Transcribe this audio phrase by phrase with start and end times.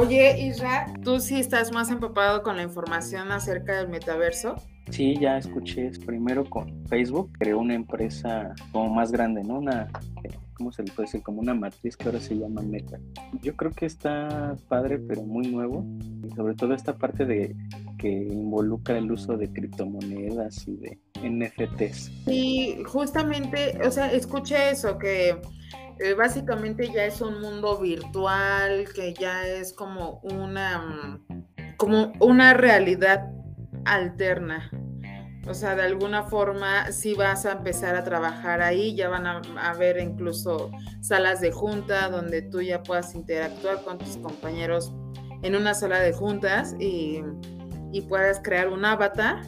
[0.00, 4.54] Oye, Isra, ¿tú sí estás más empapado con la información acerca del metaverso?
[4.88, 9.58] Sí, ya escuché primero con Facebook, creó una empresa como más grande, ¿no?
[9.58, 9.88] Una,
[10.54, 11.22] ¿cómo se le puede decir?
[11.22, 12.98] Como una matriz que ahora se llama Meta.
[13.42, 15.84] Yo creo que está padre, pero muy nuevo.
[16.26, 17.54] Y sobre todo esta parte de
[17.98, 22.10] que involucra el uso de criptomonedas y de NFTs.
[22.24, 25.36] Sí, justamente, o sea, escuché eso, que
[26.00, 32.54] eh, básicamente ya es un mundo virtual, que ya es como una, mm, como una
[32.54, 33.30] realidad
[33.84, 34.70] alterna.
[35.46, 39.42] O sea, de alguna forma si vas a empezar a trabajar ahí, ya van a
[39.58, 40.70] haber incluso
[41.02, 44.92] salas de junta donde tú ya puedas interactuar con tus compañeros
[45.42, 47.22] en una sala de juntas y,
[47.92, 49.42] y puedas crear un avatar.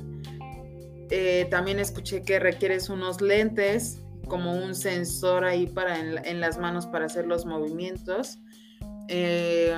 [1.11, 4.02] Eh, también escuché que requieres unos lentes
[4.33, 8.39] como un sensor ahí para en, las manos para hacer los movimientos.
[9.09, 9.75] Eh,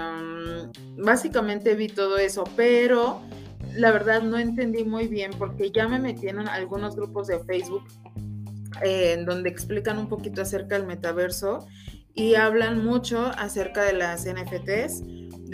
[0.97, 3.21] básicamente vi todo eso, pero
[3.75, 7.83] la verdad no entendí muy bien porque ya me metí en algunos grupos de Facebook
[8.85, 11.67] eh, en donde explican un poquito acerca del metaverso
[12.15, 15.03] y hablan mucho acerca de las NFTs,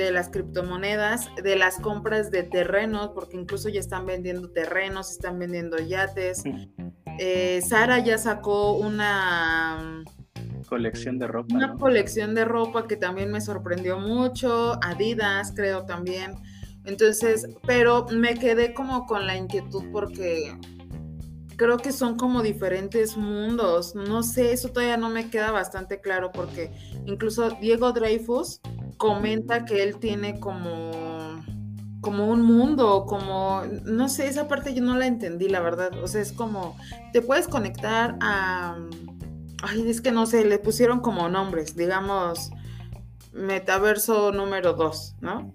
[0.04, 5.38] de las criptomonedas, de las compras de terrenos, porque incluso ya están vendiendo terrenos, están
[5.38, 6.42] vendiendo yates.
[7.18, 10.02] Eh, Sara ya sacó una
[10.68, 11.54] colección de ropa.
[11.54, 14.78] Una colección de ropa que también me sorprendió mucho.
[14.82, 16.34] Adidas, creo también.
[16.84, 20.56] Entonces, pero me quedé como con la inquietud porque
[21.56, 23.94] creo que son como diferentes mundos.
[23.94, 26.70] No sé, eso todavía no me queda bastante claro porque
[27.04, 28.62] incluso Diego Dreyfus
[29.00, 30.90] comenta que él tiene como
[32.02, 35.90] como un mundo, como, no sé, esa parte yo no la entendí, la verdad.
[36.02, 36.76] O sea, es como,
[37.12, 38.78] te puedes conectar a,
[39.62, 42.50] ay, es que no sé, le pusieron como nombres, digamos,
[43.32, 45.54] metaverso número 2, ¿no?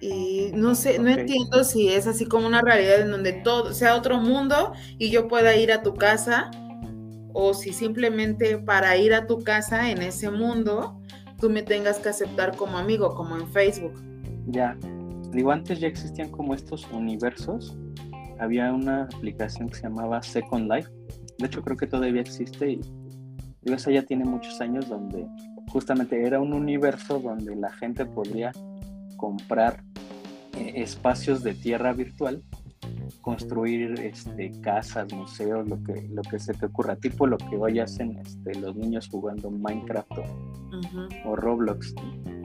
[0.00, 3.96] Y no sé, no entiendo si es así como una realidad en donde todo sea
[3.96, 6.50] otro mundo y yo pueda ir a tu casa,
[7.32, 10.99] o si simplemente para ir a tu casa en ese mundo,
[11.40, 14.02] tú me tengas que aceptar como amigo, como en Facebook.
[14.46, 14.76] Ya,
[15.32, 17.76] Digo, antes ya existían como estos universos.
[18.40, 20.90] Había una aplicación que se llamaba Second Life.
[21.38, 22.80] De hecho, creo que todavía existe y
[23.62, 25.26] digo, esa ya tiene muchos años donde
[25.68, 28.50] justamente era un universo donde la gente podía
[29.16, 29.84] comprar
[30.58, 32.42] eh, espacios de tierra virtual,
[33.20, 37.78] construir este, casas, museos, lo que, lo que se te ocurra, tipo lo que hoy
[37.78, 40.12] hacen este, los niños jugando Minecraft
[41.24, 41.94] o, Roblox.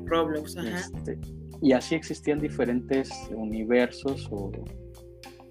[0.06, 0.70] Roblox, ajá.
[0.70, 1.20] Este,
[1.62, 4.52] y así existían diferentes universos o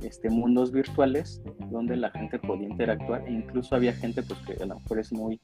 [0.02, 1.40] este, mundos virtuales
[1.70, 5.12] donde la gente podía interactuar e incluso había gente pues, que a lo mejor es
[5.12, 5.40] muy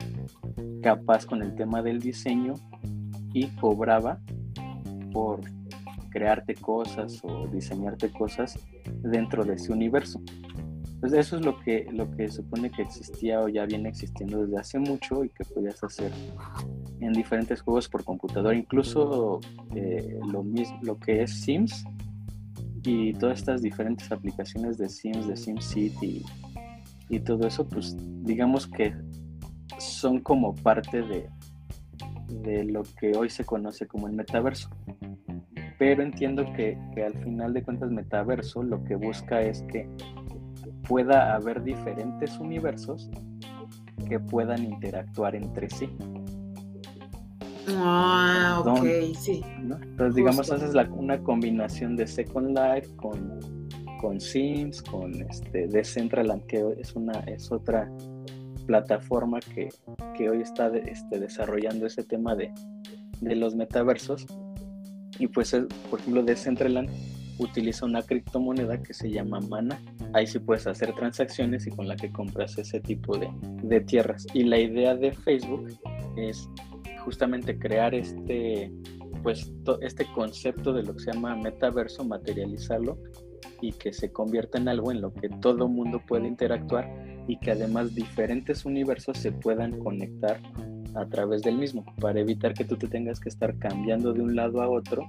[0.82, 2.54] capaz con el tema del diseño
[3.32, 4.20] y cobraba
[5.12, 5.40] por
[6.10, 8.58] crearte cosas o diseñarte cosas
[9.02, 10.20] dentro de ese universo.
[11.00, 14.58] Pues eso es lo que, lo que supone que existía o ya viene existiendo desde
[14.58, 16.12] hace mucho y que podías hacer
[17.00, 19.40] en diferentes juegos por computador, incluso
[19.74, 21.84] eh, lo, mismo, lo que es Sims
[22.82, 26.24] y todas estas diferentes aplicaciones de Sims, de SimCity y,
[27.08, 28.94] y todo eso, pues digamos que
[29.78, 31.30] son como parte de,
[32.42, 34.70] de lo que hoy se conoce como el metaverso.
[35.80, 39.88] Pero entiendo que, que al final de cuentas metaverso lo que busca es que
[40.86, 43.10] pueda haber diferentes universos
[44.06, 45.88] que puedan interactuar entre sí.
[47.68, 49.42] Ah, ok, sí.
[49.56, 53.40] Entonces, digamos, haces la, una combinación de Second Life con,
[54.02, 57.90] con Sims, con este Decentraland, que es, una, es otra
[58.66, 59.70] plataforma que,
[60.14, 62.52] que hoy está este, desarrollando ese tema de,
[63.22, 64.26] de los metaversos.
[65.20, 65.54] Y pues,
[65.90, 66.90] por ejemplo, Decentraland
[67.38, 69.78] utiliza una criptomoneda que se llama Mana.
[70.14, 73.30] Ahí sí puedes hacer transacciones y con la que compras ese tipo de,
[73.62, 74.26] de tierras.
[74.34, 75.68] Y la idea de Facebook
[76.16, 76.48] es
[77.04, 78.72] justamente crear este,
[79.22, 79.52] pues,
[79.82, 82.98] este concepto de lo que se llama metaverso, materializarlo
[83.60, 86.90] y que se convierta en algo en lo que todo mundo puede interactuar
[87.28, 90.40] y que además diferentes universos se puedan conectar
[90.94, 94.36] a través del mismo para evitar que tú te tengas que estar cambiando de un
[94.36, 95.08] lado a otro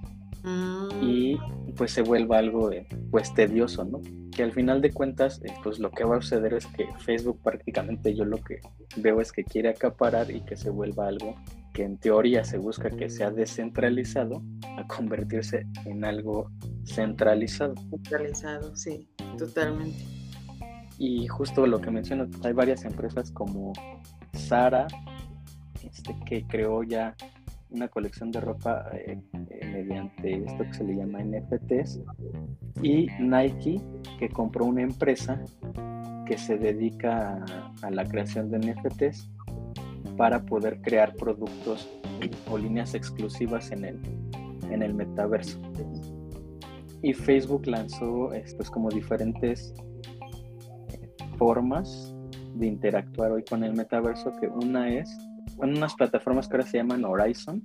[1.01, 1.73] y mm.
[1.75, 4.01] pues se vuelva algo eh, pues tedioso, ¿no?
[4.31, 7.39] Que al final de cuentas eh, pues lo que va a suceder es que Facebook
[7.43, 8.59] prácticamente yo lo que
[8.97, 11.35] veo es que quiere acaparar y que se vuelva algo
[11.73, 14.41] que en teoría se busca que sea descentralizado
[14.77, 16.49] a convertirse en algo
[16.85, 17.75] centralizado.
[17.89, 19.07] Centralizado, sí,
[19.37, 20.03] totalmente.
[20.97, 23.73] Y justo lo que menciono, hay varias empresas como
[24.33, 24.87] Sara,
[25.91, 27.15] este, que creó ya
[27.69, 29.17] una colección de ropa eh,
[29.73, 32.01] mediante esto que se le llama NFTs
[32.81, 33.81] y Nike
[34.19, 35.41] que compró una empresa
[36.25, 37.43] que se dedica
[37.81, 39.29] a, la creación de NFTs
[40.17, 41.89] para poder crear productos
[42.49, 43.99] o líneas exclusivas en el,
[44.69, 45.59] en el metaverso.
[47.01, 49.73] Y Facebook lanzó pues, como diferentes
[50.89, 52.13] eh, formas
[52.55, 55.17] de interactuar hoy con el metaverso, que una es,
[55.61, 57.63] en unas plataformas que ahora se llaman Horizon,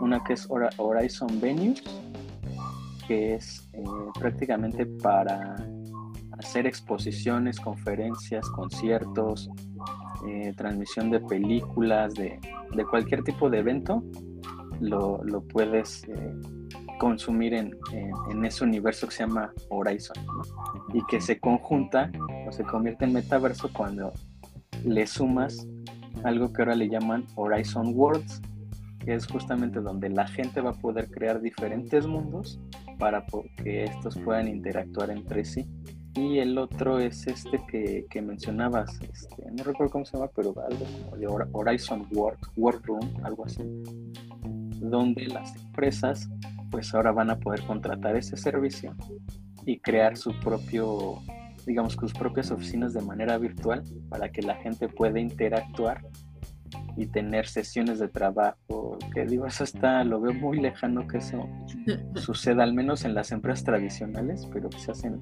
[0.00, 1.82] una que es Horizon Venues,
[3.06, 3.82] que es eh,
[4.18, 5.56] prácticamente para
[6.38, 9.50] hacer exposiciones, conferencias, conciertos,
[10.26, 12.40] eh, transmisión de películas, de,
[12.90, 14.02] cualquier tipo de evento,
[14.80, 16.34] lo, puedes eh,
[16.98, 17.74] consumir en,
[18.44, 20.16] ese universo que se llama Horizon
[20.92, 22.10] y que se conjunta
[22.46, 24.12] o se convierte en metaverso cuando
[24.84, 25.66] le sumas
[26.24, 28.42] algo que ahora le llaman Horizon Worlds,
[28.98, 32.60] que es justamente donde la gente va a poder crear diferentes mundos
[32.98, 33.24] para
[33.62, 35.66] que estos puedan interactuar entre sí.
[36.16, 37.60] Y el otro es este
[38.08, 42.84] que, mencionabas, este, no recuerdo cómo se llama, pero algo como de Horizon World, World
[42.84, 43.62] Room, algo así,
[44.80, 46.30] donde las empresas
[46.70, 48.94] pues ahora van a poder contratar ese servicio
[49.66, 51.18] y crear su propio,
[51.66, 56.02] digamos, sus propias oficinas de manera virtual para que la gente pueda interactuar
[56.96, 61.48] y tener sesiones de trabajo, que digo, eso está, lo veo muy lejano que eso
[62.16, 65.20] suceda, al menos en las empresas tradicionales, pero que se hacen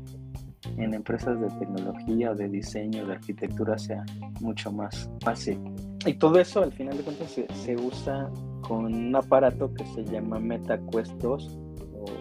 [0.76, 4.04] en empresas de tecnología de diseño, de arquitectura, sea
[4.40, 5.58] mucho más fácil.
[6.06, 8.30] Y todo eso al final de cuentas se, se usa
[8.62, 11.58] con un aparato que se llama MetaQuest 2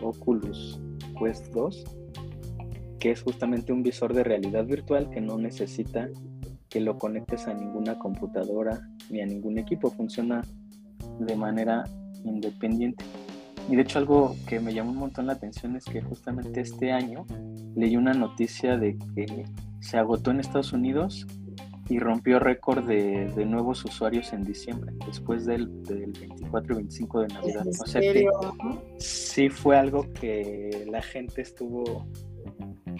[0.01, 0.79] o Oculus
[1.19, 1.85] Quest 2,
[3.01, 6.07] que es justamente un visor de realidad virtual que no necesita
[6.69, 10.41] que lo conectes a ninguna computadora ni a ningún equipo, funciona
[11.19, 11.83] de manera
[12.23, 13.03] independiente.
[13.67, 16.91] Y de hecho algo que me llamó un montón la atención es que justamente este
[16.91, 17.25] año
[17.75, 19.45] leí una noticia de que
[19.79, 21.25] se agotó en Estados Unidos
[21.89, 27.67] y rompió récord de, nuevos usuarios en diciembre, después del, 24 y 25 de Navidad.
[27.67, 28.27] O sea que
[28.99, 32.05] sí fue algo que la gente estuvo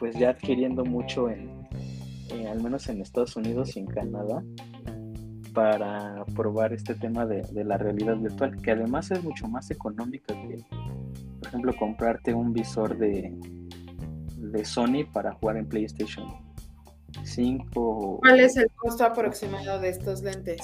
[0.01, 1.48] pues ya adquiriendo mucho en,
[2.31, 4.44] eh, al menos en Estados Unidos y en Canadá,
[5.53, 10.65] para probar este tema de, la realidad virtual, que además es mucho más económica que,
[11.38, 13.31] por ejemplo, comprarte un visor de,
[14.38, 16.25] de Sony para jugar en PlayStation
[17.24, 18.21] 5.
[18.21, 20.62] ¿Cuál es el costo aproximado de estos lentes?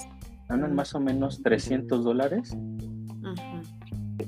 [0.50, 2.58] Andan más o menos 300 dólares.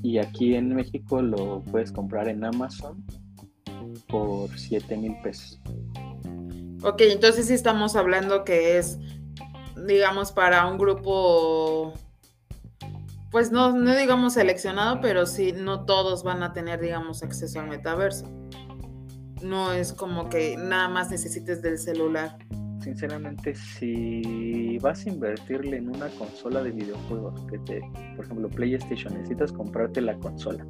[0.04, 3.04] Y aquí en México lo puedes comprar en Amazon
[4.10, 5.60] por 7 mil pesos.
[6.82, 8.98] Ok, entonces sí estamos hablando que es,
[9.86, 11.92] digamos, para un grupo,
[13.30, 17.68] pues no, no digamos seleccionado, pero sí, no todos van a tener, digamos, acceso al
[17.68, 18.26] metaverso.
[19.42, 22.38] No es como que nada más necesites del celular.
[22.82, 27.80] Sinceramente, si vas a invertirle en una consola de videojuegos, que te,
[28.16, 30.66] por ejemplo, PlayStation, necesitas comprarte la consola,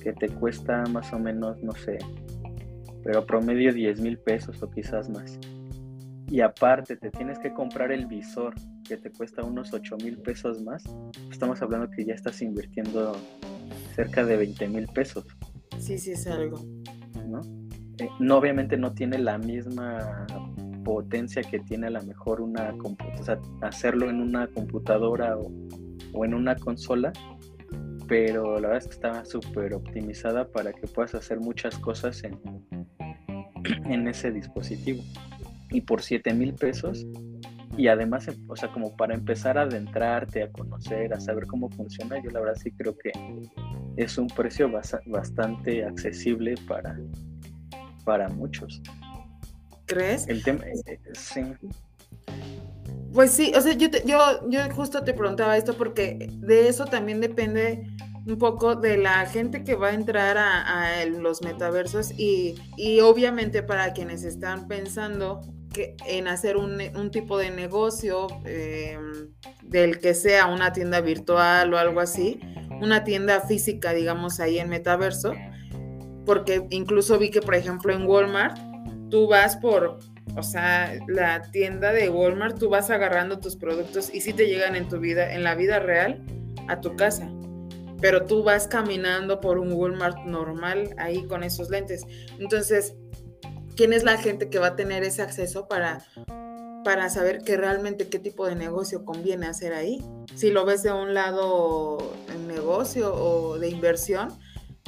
[0.00, 1.98] que te cuesta más o menos, no sé,
[3.02, 5.38] pero promedio 10 mil pesos o quizás más.
[6.28, 8.54] Y aparte te tienes que comprar el visor
[8.88, 10.82] que te cuesta unos 8 mil pesos más.
[11.30, 13.16] Estamos hablando que ya estás invirtiendo
[13.94, 15.26] cerca de 20 mil pesos.
[15.78, 16.58] Sí, sí, es algo.
[17.26, 17.40] ¿No?
[17.98, 20.26] Eh, no, obviamente no tiene la misma
[20.84, 25.52] potencia que tiene a lo mejor una computadora, o sea, hacerlo en una computadora o,
[26.12, 27.12] o en una consola,
[28.08, 32.38] pero la verdad es que está súper optimizada para que puedas hacer muchas cosas en,
[33.64, 35.02] en ese dispositivo.
[35.70, 37.06] Y por 7 mil pesos,
[37.76, 42.22] y además, o sea, como para empezar a adentrarte, a conocer, a saber cómo funciona,
[42.22, 43.12] yo la verdad sí creo que
[43.96, 44.70] es un precio
[45.06, 46.98] bastante accesible para,
[48.04, 48.82] para muchos.
[49.86, 50.28] ¿Crees?
[50.28, 51.40] El tema, eh, eh, sí.
[53.12, 57.20] Pues sí, o sea, yo, yo, yo justo te preguntaba esto porque de eso también
[57.20, 57.86] depende
[58.26, 62.54] un poco de la gente que va a entrar a, los metaversos y,
[63.02, 65.40] obviamente para quienes están pensando
[65.72, 69.30] que, en hacer un, tipo de negocio em,
[69.62, 72.40] del que sea una tienda virtual o algo así,
[72.80, 75.34] una tienda física, digamos, ahí en metaverso,
[76.24, 78.56] porque incluso vi que, por ejemplo, en Walmart,
[79.10, 79.98] tú vas por,
[80.36, 84.76] o sea, la tienda de Walmart, tú vas agarrando tus productos y si te llegan
[84.76, 86.24] en tu vida, en la vida real,
[86.68, 87.28] a tu casa
[88.02, 92.02] pero tú vas caminando por un Walmart normal ahí con esos lentes.
[92.38, 92.96] Entonces,
[93.76, 96.04] ¿quién es la gente que va a tener ese acceso para,
[96.84, 100.04] para saber que realmente qué tipo de negocio conviene hacer ahí?
[100.34, 104.36] Si lo ves de un lado en negocio o de inversión,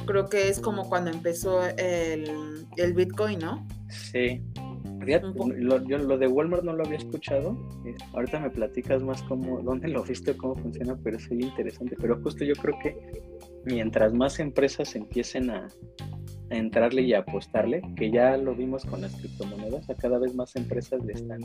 [0.05, 3.65] creo que es como cuando empezó el, el Bitcoin, ¿no?
[3.87, 4.43] Sí,
[5.05, 7.57] lo, yo lo de Walmart no lo había escuchado.
[7.85, 11.95] Eh, ahorita me platicas más cómo, dónde lo viste, cómo funciona, pero es muy interesante.
[11.99, 12.95] Pero justo yo creo que
[13.65, 15.67] mientras más empresas empiecen a,
[16.49, 20.35] a entrarle y a apostarle, que ya lo vimos con las criptomonedas, a cada vez
[20.35, 21.41] más empresas le están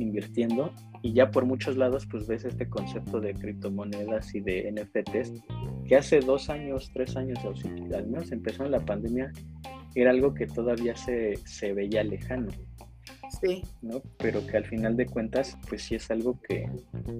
[0.00, 0.72] invirtiendo
[1.02, 5.42] y ya por muchos lados pues ves este concepto de criptomonedas y de NFTs
[5.86, 7.38] que hace dos años, tres años,
[7.94, 9.32] al menos empezó en la pandemia,
[9.94, 12.48] era algo que todavía se, se veía lejano.
[13.40, 13.62] Sí.
[13.82, 14.02] ¿no?
[14.18, 16.68] Pero que al final de cuentas, pues sí es algo que,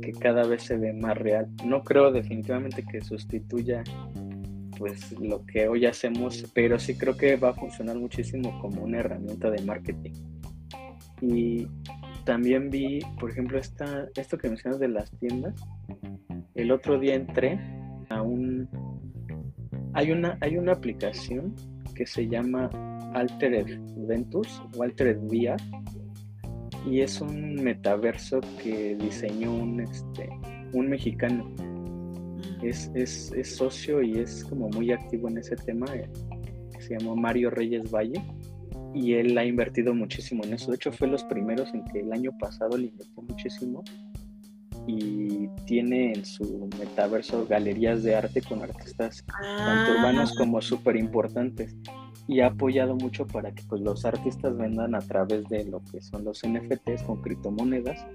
[0.03, 1.49] que cada vez se ve más real.
[1.65, 3.85] No creo definitivamente que sustituya
[4.81, 9.01] pues lo que hoy hacemos, pero sí creo que va a funcionar muchísimo como una
[9.01, 10.13] herramienta de marketing.
[11.21, 11.67] Y
[12.25, 15.55] también vi, por ejemplo, esta, esto que mencionas de las tiendas.
[16.55, 17.61] El otro día entré
[18.09, 18.69] a un...
[19.93, 21.55] Hay una, hay una aplicación
[22.01, 22.71] que se llama
[23.13, 23.79] Altered
[24.09, 25.63] Ventus o Altered VR
[26.87, 30.31] y es un metaverso que diseñó un, este,
[30.73, 31.45] un mexicano.
[31.45, 32.65] Mm.
[32.65, 36.09] Es, es, es, socio y es como muy activo en ese tema, eh,
[36.79, 38.25] se llama Mario Reyes Valle
[38.95, 40.71] y él ha invertido muchísimo en eso.
[40.71, 43.85] De hecho, fue los primeros en que el año pasado le invirtió muchísimo
[44.87, 50.35] y tiene en su metaverso galerías de arte con artistas tanto urbanos ah.
[50.39, 51.77] como súper importantes
[52.27, 56.01] y ha apoyado mucho para que pues, los artistas vendan a través de lo que
[56.01, 58.07] son los NFTs con criptomonedas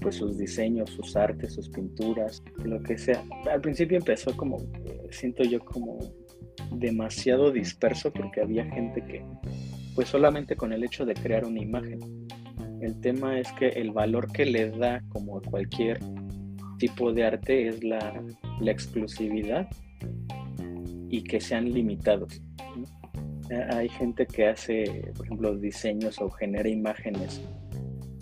[0.00, 3.22] pues sus diseños, sus artes, sus pinturas, lo que sea.
[3.52, 4.58] Al principio empezó como,
[5.10, 5.98] siento yo como
[6.72, 9.24] demasiado disperso porque había gente que
[9.94, 11.98] pues solamente con el hecho de crear una imagen
[12.80, 16.00] el tema es que el valor que le da como a cualquier
[16.78, 18.22] tipo de arte es la,
[18.64, 19.68] exclusividad
[21.08, 22.40] y que sean limitados.
[23.72, 27.42] Hay gente que hace, por ejemplo, diseños o genera imágenes,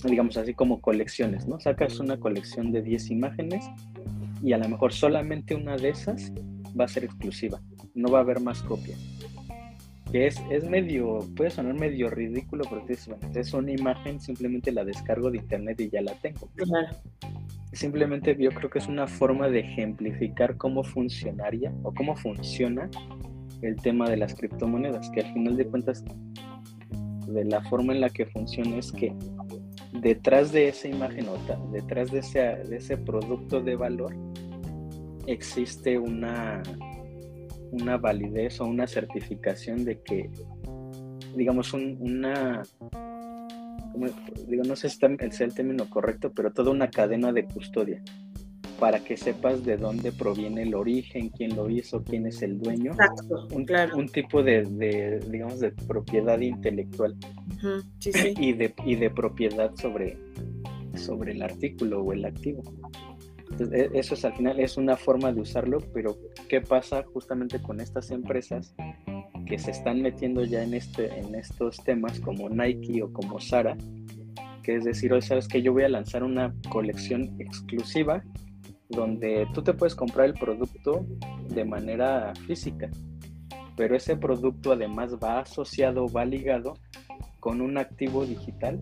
[0.05, 1.61] digamos así como colecciones, ¿no?
[1.61, 3.65] Sacas una colección de 10 imágenes
[4.43, 6.33] y a lo mejor solamente una de esas
[6.79, 7.61] va a ser exclusiva,
[7.95, 8.99] no va a haber más copias
[10.13, 14.85] que es, es medio, puede sonar medio ridículo, porque es, es una imagen, simplemente la
[14.85, 16.49] descargo de internet y ya la tengo.
[17.73, 22.89] Simplemente yo creo que es una forma de ejemplificar cómo funcionaría o cómo funciona
[23.63, 26.05] el tema de las criptomonedas, que al final de cuentas,
[27.27, 29.13] de la forma en la que funciona es que
[30.01, 31.37] detrás de esa imagen o
[31.73, 34.15] detrás de ese, de ese producto de valor,
[35.27, 36.63] existe una,
[37.73, 40.31] una validez o una certificación de que,
[41.37, 42.63] digamos, una,
[44.47, 48.03] digo, no sé si es el término correcto, pero toda una cadena de custodia
[48.79, 52.93] para que sepas de dónde proviene el origen, quién lo hizo, quién es el dueño.
[53.51, 53.97] un, claro.
[53.97, 57.17] un tipo de, digamos, de propiedad intelectual
[58.41, 60.17] Y, de, y de propiedad sobre,
[60.95, 62.63] sobre el artículo o el activo.
[63.59, 66.17] E, eso es al final, es una forma de usarlo, pero
[66.49, 68.75] ¿qué pasa justamente con estas empresas
[69.47, 73.77] que se están metiendo ya en, este, en estos temas como Nike o como Sara?
[74.63, 78.23] Que es decir, hoy sabes que yo voy a lanzar una colección exclusiva
[78.89, 81.07] donde tú te puedes comprar el producto
[81.49, 82.91] de manera física,
[83.77, 86.75] pero ese producto además va asociado, va ligado
[87.41, 88.81] con un activo digital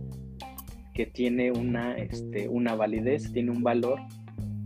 [0.95, 4.01] que tiene una, este, una validez, tiene un valor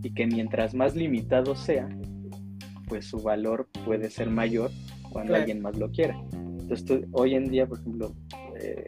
[0.03, 1.87] y que mientras más limitado sea,
[2.87, 4.71] pues su valor puede ser mayor
[5.11, 6.19] cuando alguien más lo quiera.
[6.33, 8.13] Entonces, hoy en día, por ejemplo,
[8.59, 8.85] eh,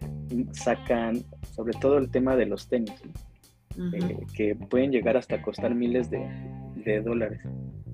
[0.52, 1.24] sacan
[1.56, 2.94] sobre todo el tema de los tenis,
[3.94, 6.28] eh, que pueden llegar hasta costar miles de,
[6.84, 7.42] de dólares.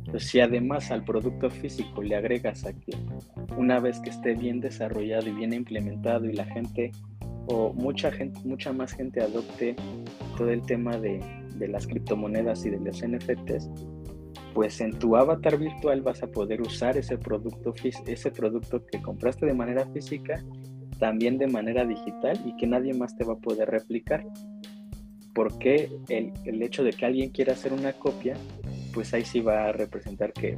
[0.06, 2.98] Entonces, si además al producto físico le agregas a que
[3.58, 6.92] una vez que esté bien desarrollado y bien implementado y la gente
[7.48, 9.76] o mucha gente, mucha más gente adopte
[10.38, 11.20] todo el tema de,
[11.60, 13.70] de las criptomonedas y de los NFTs,
[14.54, 19.46] pues en tu avatar virtual vas a poder usar ese producto, ese producto que compraste
[19.46, 20.44] de manera física,
[20.98, 24.26] también de manera digital y que nadie más te va a poder replicar.
[25.34, 28.36] Porque el, el hecho de que alguien quiera hacer una copia,
[28.94, 30.58] pues ahí sí va a representar que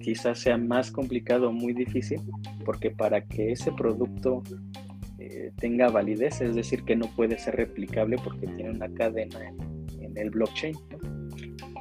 [0.00, 2.20] quizás sea más complicado o muy difícil,
[2.64, 4.42] porque para que ese producto
[5.18, 9.52] eh, tenga validez, es decir, que no puede ser replicable porque tiene una cadena
[10.16, 10.76] el blockchain,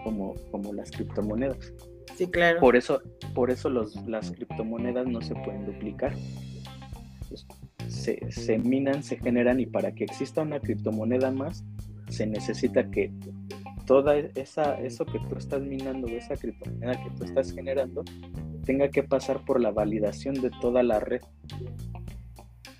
[0.04, 1.74] como, como las criptomonedas.
[2.16, 2.60] Sí, claro.
[2.60, 3.02] Por eso,
[3.34, 6.14] por eso los, las criptomonedas no se pueden duplicar.
[7.88, 11.64] Se, se minan, se generan y para que exista una criptomoneda más,
[12.10, 13.12] se necesita que
[13.86, 18.04] toda esa, eso que tú estás minando, esa criptomoneda que tú estás generando,
[18.66, 21.22] tenga que pasar por la validación de toda la red.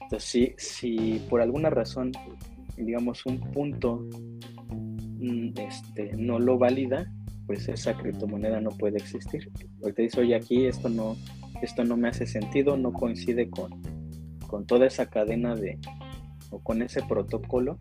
[0.02, 2.12] Entonces, si, si por alguna razón,
[2.78, 4.08] digamos, un punto
[5.58, 7.12] este, no lo valida,
[7.46, 9.52] pues esa criptomoneda no puede existir.
[9.80, 11.16] Porque te dice, oye, aquí esto no,
[11.62, 13.82] esto no me hace sentido, no coincide con,
[14.48, 15.80] con toda esa cadena de,
[16.50, 17.80] o con ese protocolo,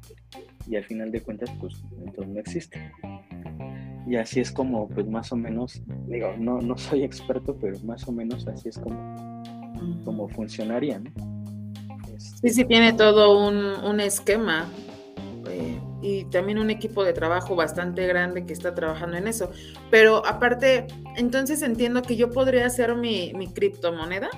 [0.67, 2.93] y al final de cuentas, pues entonces no existe.
[4.07, 8.07] Y así es como, pues más o menos, digo, no, no soy experto, pero más
[8.07, 9.43] o menos así es como,
[10.05, 11.11] como funcionaría, ¿no?
[12.19, 14.67] Sí, sí, tiene todo un, un esquema
[15.49, 19.51] eh, y también un equipo de trabajo bastante grande que está trabajando en eso.
[19.91, 24.29] Pero aparte, entonces entiendo que yo podría hacer mi, mi criptomoneda.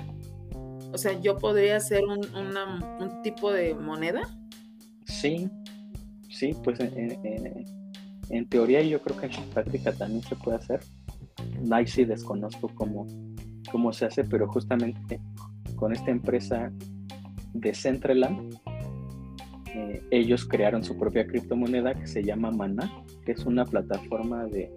[0.93, 4.21] O sea, yo podría hacer un, un tipo de moneda.
[5.05, 5.49] Sí,
[6.29, 10.79] sí, pues en, teoría yo creo que en práctica también se puede hacer.
[11.69, 13.05] Ahí sí desconozco cómo,
[13.69, 15.19] cómo se hace, pero justamente
[15.75, 16.71] con esta empresa
[17.53, 18.57] de Centraland,
[19.77, 22.91] eh, ellos crearon su propia criptomoneda que se llama Mana,
[23.23, 24.71] que es una plataforma de,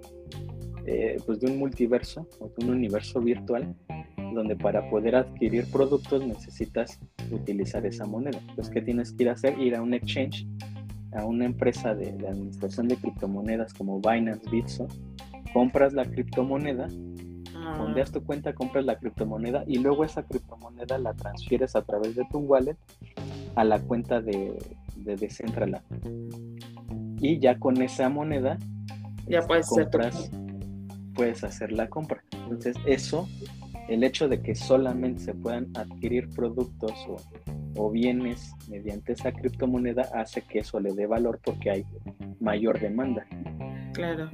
[0.84, 3.74] eh, pues de un multiverso o de un universo virtual
[4.34, 8.38] donde para poder adquirir productos necesitas utilizar esa moneda.
[8.40, 9.58] Entonces, ¿qué tienes que ir a hacer?
[9.58, 10.46] Ir a un exchange
[11.12, 14.86] a una empresa de, administración de criptomonedas como Binance, Bitso,
[15.52, 21.74] compras la criptomoneda, uh tu cuenta, compras la criptomoneda y luego esa criptomoneda la transfieres
[21.74, 22.76] a través de tu wallet
[23.56, 24.56] a la cuenta de,
[25.04, 25.84] de Decentraland.
[27.20, 28.58] Y ya con esa moneda
[29.26, 30.30] ya puedes compras,
[31.14, 32.22] puedes hacer la compra.
[32.32, 33.28] Entonces eso,
[33.88, 37.16] el hecho de que solamente se puedan adquirir productos o
[37.76, 41.86] o bienes mediante esa criptomoneda hace que eso le dé valor porque hay
[42.40, 43.26] mayor demanda.
[43.92, 44.30] Claro.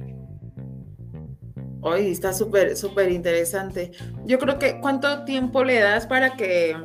[1.81, 3.91] Hoy está súper, súper interesante.
[4.25, 6.75] Yo creo que, ¿cuánto tiempo le das para que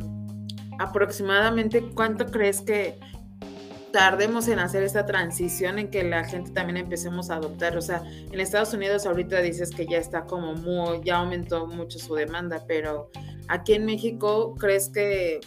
[0.78, 2.98] aproximadamente, cuánto crees que
[3.92, 7.76] tardemos en hacer esta transición en que la gente también empecemos a adoptar?
[7.76, 11.98] O sea, en Estados Unidos ahorita dices que ya está como muy, ya aumentó mucho
[11.98, 13.10] su demanda, pero
[13.48, 15.40] aquí en México, ¿crees que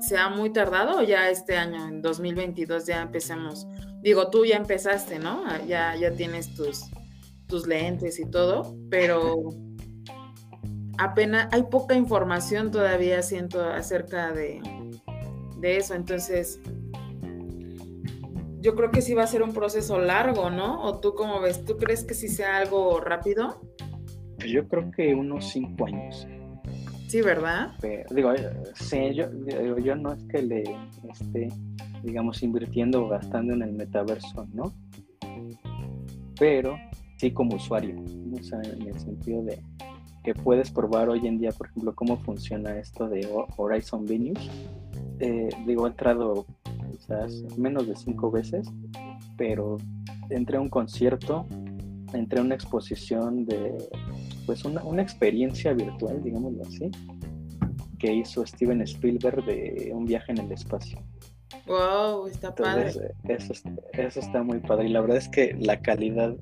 [0.00, 3.66] se ha muy tardado o ya este año, en 2022, ya empecemos?
[4.02, 5.44] Digo, tú ya empezaste, ¿no?
[5.46, 6.82] Ah, ya, ya tienes tus,
[7.46, 9.48] tus lentes y todo, pero
[10.98, 14.60] apenas hay poca información todavía, siento, acerca de,
[15.58, 15.94] de eso.
[15.94, 16.60] Entonces,
[18.64, 20.82] yo creo que sí va a ser un proceso largo, ¿no?
[20.84, 21.66] ¿O tú cómo ves?
[21.66, 23.60] ¿Tú crees que sí sea algo rápido?
[24.38, 26.26] Yo creo que unos cinco años.
[27.06, 27.72] Sí, ¿verdad?
[28.10, 29.26] digo, eh, sí, yo,
[29.76, 30.64] yo no es que le
[31.10, 31.48] esté,
[32.02, 34.72] digamos, invirtiendo o gastando en el metaverso, ¿no?
[36.40, 36.78] Pero
[37.18, 39.60] sí como usuario, o sea, en el sentido de
[40.24, 44.50] que puedes probar hoy en día, por ejemplo, cómo funciona esto de Horizon Venues.
[45.20, 46.46] Eh, digo, he entrado
[46.96, 48.68] quizás menos de cinco veces,
[49.36, 49.76] pero
[50.30, 51.46] entré a un concierto,
[52.12, 53.76] entré a una exposición de
[54.46, 56.90] pues una, una experiencia virtual, digámoslo así,
[57.98, 60.98] que hizo Steven Spielberg de un viaje en el espacio.
[61.66, 62.92] Wow, está padre.
[63.28, 63.54] Eso,
[63.92, 64.88] eso, está muy padre.
[64.88, 66.36] Y la verdad es que la calidad,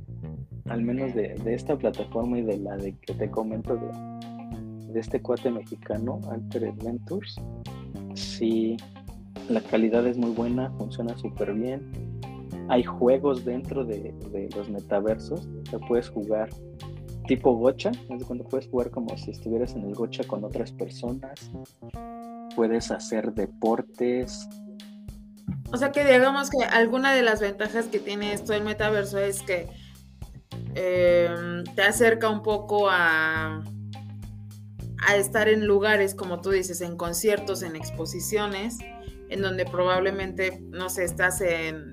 [0.68, 5.00] al menos de, de esta plataforma y de la de que te comento de, de
[5.00, 7.36] este cuate mexicano, Alter Adventures,
[8.14, 8.76] sí,
[9.48, 11.90] la calidad es muy buena, funciona súper bien.
[12.68, 14.14] Hay juegos dentro de,
[14.54, 16.48] los metaversos, o puedes jugar
[17.26, 21.50] tipo gocha, es cuando puedes jugar como si estuvieras en el gocha con otras personas,
[22.56, 24.48] puedes hacer deportes.
[25.72, 29.42] O sea que digamos que alguna de las ventajas que tiene esto el metaverso es
[29.42, 29.68] que
[30.74, 33.62] em, te acerca un poco a,
[35.06, 38.78] a estar en lugares, como tú dices, en conciertos, en exposiciones,
[39.32, 41.92] en donde probablemente, no sé, estás en...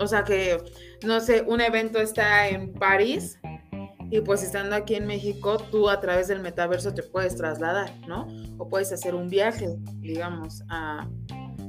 [0.00, 0.58] O sea que
[1.04, 3.38] no sé, un evento está en París
[4.10, 8.26] y pues estando aquí en México, tú a través del metaverso te puedes trasladar, ¿no?
[8.56, 9.68] O puedes hacer un viaje,
[10.00, 11.08] digamos, a,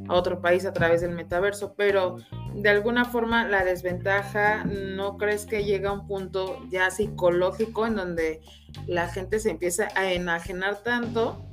[0.10, 2.16] otro país a través del metaverso, pero
[2.56, 7.96] de alguna forma la desventaja, ¿no crees que llega a un punto ya psicológico en
[7.98, 8.42] donde
[8.86, 11.44] la gente se empieza a enajenar tanto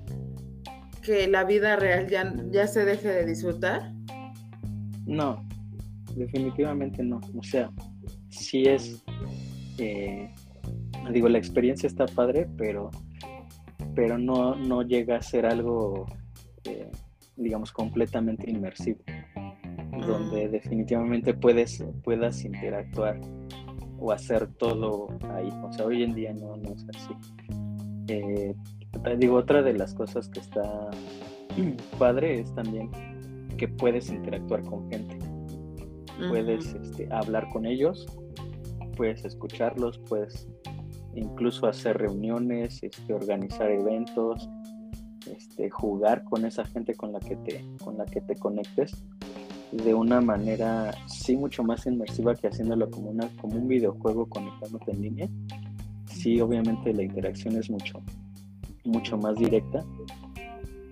[1.04, 3.92] que la vida real ya, ya se deje de disfrutar?
[5.06, 5.46] No,
[6.16, 7.20] definitivamente no.
[7.36, 7.70] O sea,
[8.30, 9.04] sí es,
[9.78, 10.32] eh,
[11.12, 12.90] digo, la experiencia está padre, pero,
[13.94, 16.06] pero no, no llega a ser algo,
[16.64, 16.90] eh,
[17.36, 19.00] digamos, completamente inmersivo.
[20.06, 23.20] donde definitivamente puedes, puedas interactuar
[23.98, 25.48] o hacer todo ahí.
[25.62, 27.14] O sea, hoy en día no, no es así.
[28.08, 28.54] Eh,
[29.18, 30.90] digo, otra de las cosas que está
[31.98, 32.90] padre es también
[33.56, 35.18] que puedes interactuar con gente.
[36.28, 38.06] Puedes este, hablar con ellos,
[38.96, 40.48] puedes escucharlos, puedes
[41.14, 44.48] incluso hacer reuniones, este, organizar eventos,
[45.30, 49.04] este, jugar con esa gente con la que te, con la que te conectes
[49.72, 54.92] de una manera sí mucho más inmersiva que haciéndolo como una como un videojuego conectándote
[54.92, 55.28] en línea.
[56.06, 58.00] Sí, obviamente la interacción es mucho
[58.84, 59.84] mucho más directa,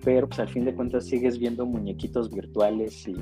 [0.03, 3.15] pero pues al fin de cuentas sigues viendo muñequitos virtuales y,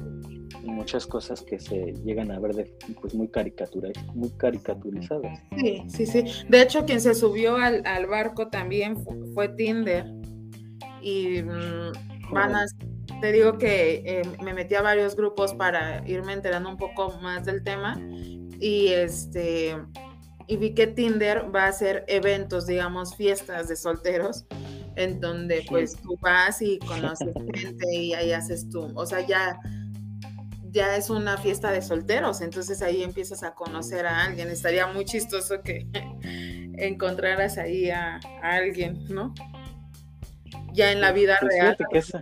[0.63, 3.27] muchas cosas que se llegan a ver de, pues muy
[4.13, 5.39] muy caricaturizadas.
[5.57, 6.23] Sí, sí, sí.
[6.49, 8.95] De hecho, quien se subió al, barco también
[9.33, 10.05] fue, Tinder.
[11.01, 12.65] Y mm, van a,
[13.21, 17.43] te digo que eh, me metí a varios grupos para irme enterando un poco más
[17.45, 17.99] del tema.
[18.59, 19.75] Y este
[20.51, 24.43] y vi que Tinder va a hacer eventos, digamos, fiestas de solteros
[24.97, 29.57] en donde pues tú vas y conoces gente y ahí haces tú, o sea, ya,
[30.69, 34.49] ya es una fiesta de solteros, entonces ahí empiezas a conocer a alguien.
[34.49, 35.87] Estaría muy chistoso que
[36.77, 39.33] encontraras ahí a, alguien, ¿no?
[40.73, 41.77] Ya en la vida pues real.
[41.89, 42.21] Que esa,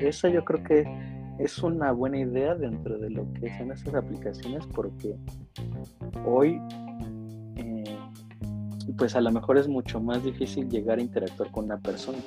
[0.00, 4.66] esa yo creo que es una buena idea dentro de lo que son esas aplicaciones
[4.68, 5.16] porque
[6.26, 6.60] hoy
[8.96, 12.18] pues a lo mejor es mucho más difícil llegar a interactuar con una persona,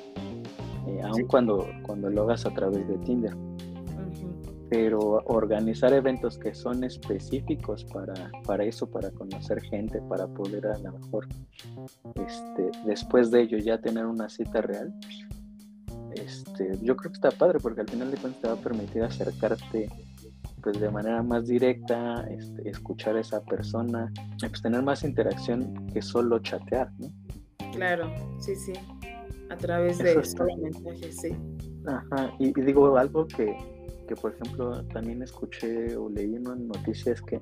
[0.86, 3.36] eh, aun cuando, cuando lo hagas a través de Tinder.
[4.68, 10.78] Pero organizar eventos que son específicos para, para eso, para conocer gente, para poder a
[10.78, 11.28] lo mejor
[12.26, 14.92] este, después de ello ya tener una cita real,
[16.16, 19.02] este, yo creo que está padre porque al final de cuentas te va a permitir
[19.02, 19.88] acercarte
[20.62, 26.02] pues de manera más directa, este, escuchar a esa persona, pues tener más interacción que
[26.02, 27.08] solo chatear, ¿no?
[27.72, 28.72] Claro, sí, sí,
[29.48, 31.36] a través de mensajes, sí.
[31.86, 33.56] Ajá, y, digo algo que,
[34.08, 37.40] que, por ejemplo, también escuché o leí una noticia es que,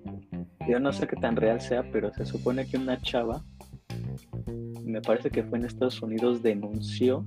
[0.69, 3.43] yo no sé qué tan real sea, pero se supone que una chava,
[4.85, 7.25] me parece que fue en Estados Unidos, denunció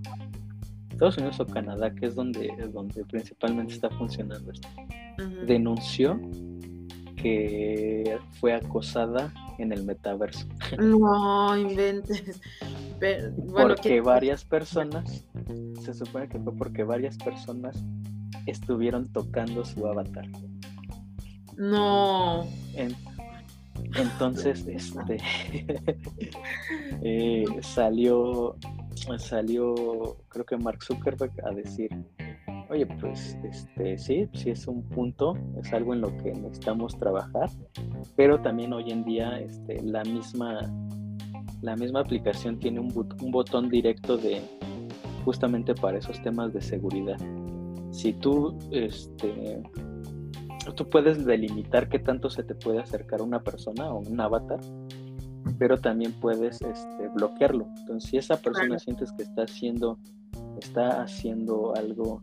[0.97, 4.67] Estados Unidos o Canadá, que es donde, donde principalmente está funcionando esto,
[5.45, 6.19] denunció
[7.15, 10.47] que fue acosada en el metaverso.
[10.79, 12.41] No inventes.
[13.51, 15.23] porque varias personas,
[15.83, 17.85] se supone que fue porque varias personas
[18.47, 20.27] estuvieron tocando su avatar.
[21.57, 22.47] No.
[23.93, 25.17] entonces, este
[27.03, 28.55] eh, salió
[29.17, 29.75] salió,
[30.29, 31.89] creo que Mark Zuckerberg a decir,
[32.69, 37.49] oye, pues este, sí, sí es un punto, es algo en lo que necesitamos trabajar,
[38.15, 40.59] pero también hoy en día este, la, misma,
[41.61, 42.91] la misma aplicación tiene un,
[43.21, 44.41] un botón directo de
[45.23, 47.17] justamente para esos temas de seguridad.
[47.91, 49.61] Si tú, este,
[50.75, 54.59] tú puedes delimitar qué tanto se te puede acercar una persona o un avatar,
[55.57, 57.67] pero también puedes este, bloquearlo.
[57.79, 59.97] Entonces, si esa persona sientes que está haciendo,
[60.59, 62.21] está haciendo algo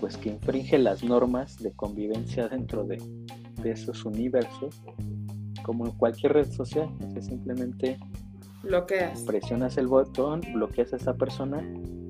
[0.00, 2.98] pues que infringe las normas de convivencia dentro de,
[3.62, 4.82] esos universos,
[5.62, 8.00] como en cualquier red social, o simplemente
[8.64, 9.22] bloqueas.
[9.22, 11.62] Presionas el botón, bloqueas a esa persona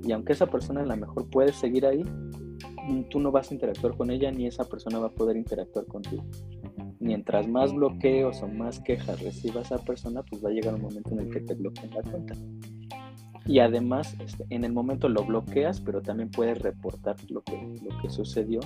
[0.03, 2.03] y aunque esa persona a lo mejor puede seguir ahí,
[3.11, 6.25] tú no vas a interactuar con ella ni esa persona va a poder interactuar contigo
[7.03, 11.11] mientras más bloqueos o más quejas reciba esa persona, pues va a llegar un momento
[11.11, 12.35] en el que te bloqueen la cuenta.
[13.45, 18.01] Y además, este, en el momento lo bloqueas, pero también puedes reportar lo que, lo
[18.01, 18.61] que sucedió.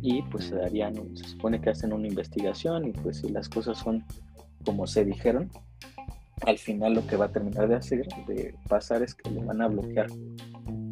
[0.00, 3.78] Y pues se darían, se supone que hacen una investigación y pues si las cosas
[3.78, 4.02] son
[4.64, 5.50] como se dijeron,
[6.46, 9.60] al final lo que va a terminar de hacer, de pasar es que le van
[9.60, 10.08] a bloquear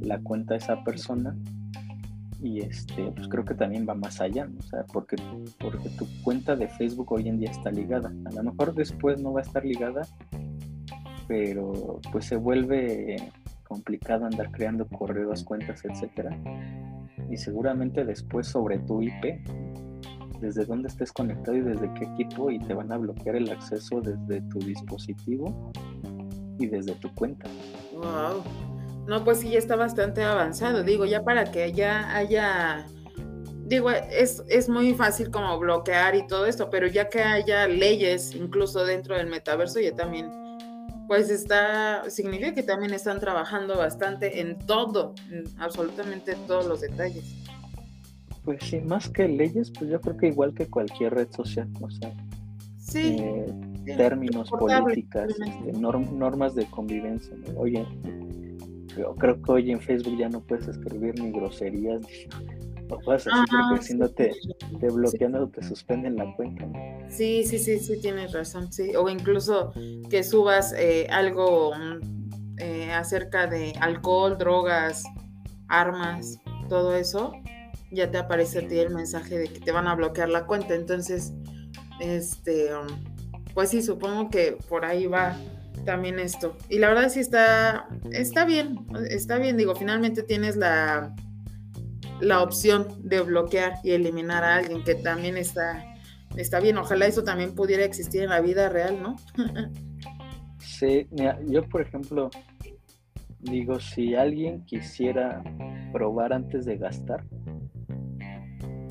[0.01, 1.35] la cuenta a esa persona
[2.45, 5.17] y este pues creo que también va más allá o sea porque
[5.59, 8.13] porque tu cuenta de Facebook hoy en día está ligada.
[8.27, 10.03] A lo mejor después no va a estar ligada
[11.27, 13.17] pero pues se vuelve
[13.67, 16.39] complicado andar creando correos cuentas etcétera.
[17.31, 19.41] Y seguramente después sobre tu IP
[20.41, 24.03] desde dónde estés conectado y desde qué equipo y te van a bloquear el acceso
[24.03, 25.73] desde tu dispositivo
[26.59, 27.49] y desde tu cuenta.
[27.95, 28.74] Wow
[29.07, 30.83] no, pues sí, ya está bastante avanzado.
[30.83, 32.87] Digo, ya para que ya haya,
[33.67, 38.35] digo, es, es muy fácil como bloquear y todo esto, pero ya que haya leyes
[38.35, 40.31] incluso dentro del metaverso, ya también,
[41.07, 47.25] pues está, significa que también están trabajando bastante en todo, en absolutamente todos los detalles.
[48.45, 51.91] Pues sí, más que leyes, pues yo creo que igual que cualquier red social, o
[51.91, 52.11] sea,
[52.79, 53.47] Sí, eh,
[53.97, 57.35] términos, políticas, este, norm- normas de convivencia.
[57.37, 57.59] ¿no?
[57.61, 57.87] Oye,
[58.97, 62.27] yo creo que hoy en Facebook ya no puedes escribir ni groserías, ni
[62.91, 64.33] o cosas así, Ah, porque si no te,
[64.79, 66.67] te bloquean o te suspenden la cuenta.
[66.67, 66.79] ¿no?
[67.09, 68.95] Sí, sí, sí, sí, tienes razón, sí.
[68.97, 69.73] O incluso
[70.11, 71.73] que subas eh, algo
[72.59, 75.05] eh, acerca de alcohol, drogas,
[75.69, 77.33] armas, todo eso,
[77.91, 80.75] ya te aparece a ti el mensaje de que te van a bloquear la cuenta.
[80.75, 81.33] Entonces,
[82.01, 82.69] este,
[83.55, 85.37] pues sí, supongo que por ahí va
[85.85, 86.57] también esto.
[86.69, 89.57] Y la verdad sí está, está bien, está bien.
[89.57, 91.15] Digo, finalmente tienes la,
[92.21, 95.85] la opción de bloquear y eliminar a alguien que también está
[96.37, 96.79] está bien.
[96.79, 99.17] Ojalá eso también pudiera existir en la vida real, ¿no?
[100.59, 101.07] Sí,
[101.47, 102.31] yo por ejemplo
[103.39, 105.43] digo, si alguien quisiera
[105.93, 107.23] probar antes de gastar,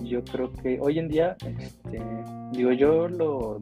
[0.02, 2.00] yo creo que hoy en día, este,
[2.52, 3.62] digo, yo lo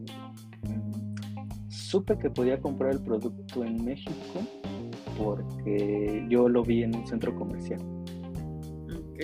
[1.91, 4.39] supe que podía comprar el producto en México
[5.17, 7.81] porque yo lo vi en un centro comercial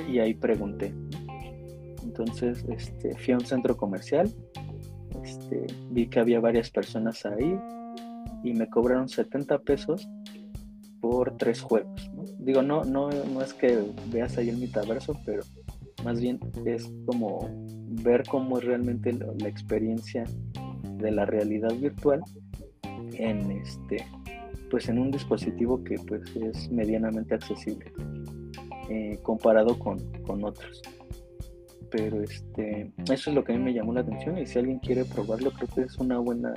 [0.10, 0.94] y ahí pregunté.
[2.04, 4.30] Entonces, este, fui a un centro comercial,
[5.24, 7.58] este, vi que había varias personas ahí
[8.44, 10.08] y me cobraron 70 pesos
[11.00, 12.12] por tres juegos.
[12.14, 12.24] ¿no?
[12.40, 13.80] Digo, no, no, no es que
[14.12, 15.42] veas ahí el metaverso, pero
[16.04, 17.50] más bien es como
[18.04, 20.26] ver cómo es realmente la experiencia
[20.98, 22.22] de la realidad virtual
[23.18, 24.06] en este
[24.70, 27.92] pues en un dispositivo que pues es medianamente accesible
[28.90, 30.82] eh, comparado con, con otros.
[31.90, 34.80] Pero este eso es lo que a mí me llamó la atención y si alguien
[34.80, 36.54] quiere probarlo creo que es una buena,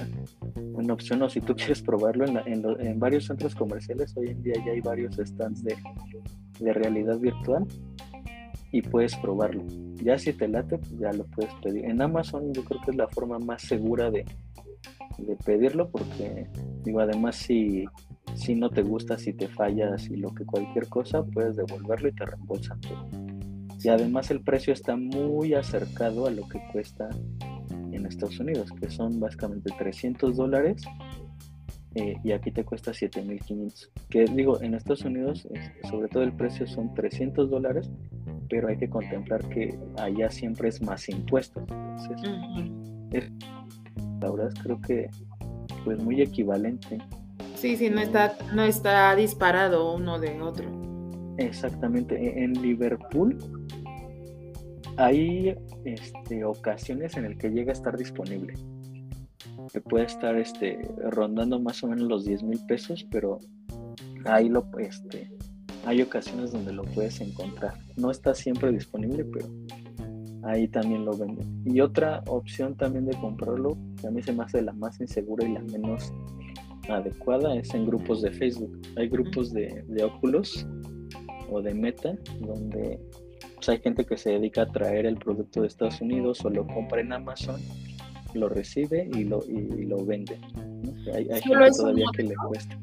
[0.73, 4.17] buena opción o si tú quieres probarlo en, la- en lo- en varios centros comerciales
[4.17, 5.77] hoy en día ya hay varios stands de,
[6.59, 7.65] de realidad virtual
[8.73, 9.65] y puedes probarlo.
[10.03, 11.85] Ya si te late pues ya lo puedes pedir.
[11.85, 14.25] En Amazon yo creo que es la forma más segura de,
[15.19, 16.49] de pedirlo porque
[16.83, 17.85] digo además si
[18.35, 22.13] si no te gusta si te fallas y lo que cualquier cosa puedes devolverlo y
[22.13, 23.09] te reembolsan todo
[23.83, 27.09] y además el precio está muy acercado a lo que cuesta
[27.71, 30.83] en Estados Unidos, que son básicamente 300 dólares
[31.95, 33.91] eh, y aquí te cuesta 7500.
[34.09, 37.91] Que digo, en Estados Unidos, este, sobre todo el precio son 300 dólares,
[38.49, 41.65] pero hay que contemplar que allá siempre es más impuestos.
[41.69, 43.60] Entonces, Ujú.
[44.21, 45.09] La verdad es creo que
[45.85, 46.99] pues muy equivalente.
[47.57, 50.69] Sí, sí, no está, no está disparado uno de otro.
[51.39, 52.15] Exactamente.
[52.17, 53.39] E- En Liverpool
[54.97, 58.55] hay este, ocasiones en el que llega a estar disponible.
[59.73, 60.81] Que puede estar este,
[61.11, 63.39] rondando más o menos los 10 mil pesos, pero
[64.25, 65.31] ahí lo, este,
[65.87, 67.75] hay ocasiones donde lo puedes encontrar.
[67.97, 69.47] No está siempre disponible, pero
[70.43, 71.63] ahí también lo venden.
[71.65, 75.47] Y otra opción también de comprarlo, que a mí se me hace la más insegura
[75.47, 76.13] y la menos
[76.89, 78.81] adecuada, es en grupos de Facebook.
[78.97, 80.67] Hay grupos de, de Oculus
[81.51, 83.01] o de Meta, donde
[83.55, 86.67] pues, hay gente que se dedica a traer el producto de Estados Unidos o lo
[86.67, 87.61] compra en Amazon,
[88.35, 90.39] lo recibe y lo, y lo vende.
[90.39, 91.15] ¿no?
[91.15, 92.79] Hay, gente todavía que le cuesta.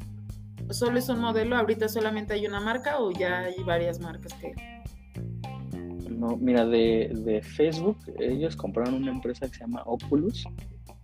[0.70, 1.56] ¿Solo es un modelo?
[1.56, 4.54] ¿Ahorita solamente hay una marca o ya hay varias marcas que...
[6.18, 10.48] No, mira, de, de Facebook, ellos compraron una empresa que se llama Oculus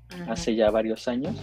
[0.10, 1.36] Ajá, hace ya varios años.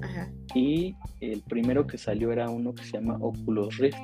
[0.00, 0.32] Ajá.
[0.54, 3.98] y el primero que salió era uno que se llama Oculus Rift.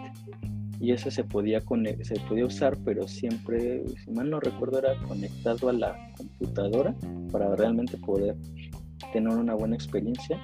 [0.81, 1.61] Y ese se podía
[2.03, 6.95] se podía usar pero siempre si mal no recuerdo era conectado a la computadora
[7.33, 8.37] para realmente poder
[9.13, 10.41] tener una buena experiencia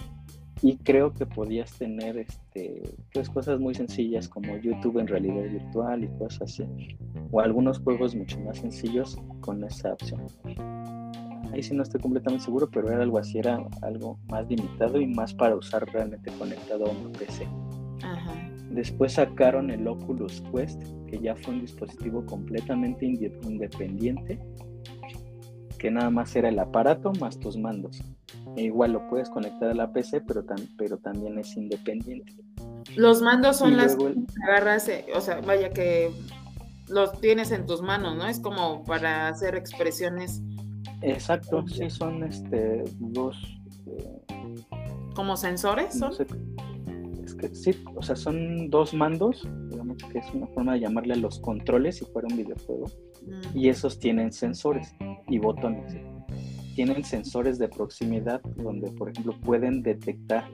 [0.67, 6.05] y creo que podías tener este pues cosas muy sencillas como YouTube en realidad virtual
[6.05, 6.65] y cosas así
[7.31, 10.23] o algunos juegos mucho más sencillos con esa opción
[11.53, 15.07] ahí sí no estoy completamente seguro, pero era algo así, era algo más limitado y
[15.07, 17.47] más para usar realmente conectado a un PC.
[18.03, 18.33] Ajá.
[18.71, 24.41] Después sacaron el Oculus Quest, que ya fue un dispositivo completamente inde- independiente,
[25.85, 28.01] que nada más era el aparato más tus mandos.
[28.57, 32.33] E igual lo puedes conectar a la PC, pero, tam- pero también es independiente.
[32.97, 36.11] Los mandos son Y las el- que agarras, eh, o sea, vaya que
[36.89, 38.27] los tienes en tus manos, ¿no?
[38.27, 40.41] Es como para hacer expresiones
[41.03, 43.37] Exacto, sí, son este, dos...
[43.87, 44.65] eh,
[45.15, 46.27] como sensores, no ¿son?
[46.27, 46.35] sé,
[47.27, 51.13] es que sí, o sea, son dos mandos, digamos que es una forma de llamarle
[51.13, 52.87] a los controles si fuera un videojuego,
[53.27, 54.95] Mm, y esos tienen sensores
[55.29, 55.97] y botones.
[56.75, 60.51] Tienen sensores de proximidad donde, por ejemplo, pueden detectar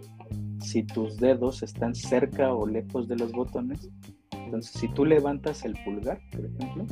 [0.60, 3.90] si tus dedos están cerca o lejos de los botones.
[4.32, 6.86] Entonces, si tú levantas el pulgar, por ejemplo,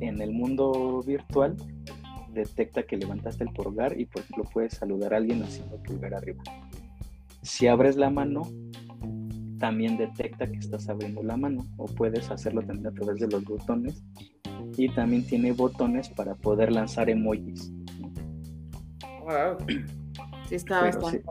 [0.00, 1.56] en el mundo virtual
[2.32, 6.42] detecta que levantaste el pulgar y por ejemplo puedes saludar a alguien haciendo pulgar arriba.
[7.42, 8.42] Si abres la mano,
[9.58, 13.44] también detecta que estás abriendo la mano o puedes hacerlo también a través de los
[13.44, 14.02] botones
[14.76, 17.72] y también tiene botones para poder lanzar emojis.
[19.24, 19.56] Wow.
[20.48, 21.22] Sí, está bastante.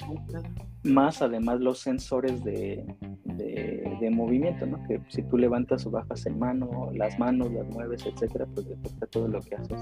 [0.84, 2.84] Más además los sensores de,
[3.24, 4.84] de, movimiento, ¿no?
[4.88, 9.08] Que si tú levantas o bajas el mano, las manos, las mueves, etcétera, pues detecta
[9.08, 9.80] todo lo que haces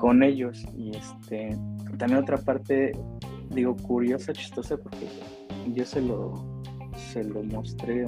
[0.00, 0.66] con ellos.
[0.76, 1.56] Y este,
[1.98, 2.92] también otra parte,
[3.50, 5.06] digo, curiosa, chistosa, porque
[5.72, 6.32] yo se lo,
[6.96, 8.04] se lo mostré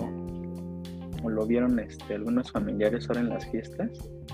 [1.26, 3.90] o, lo vieron este, algunos familiares ahora en las fiestas.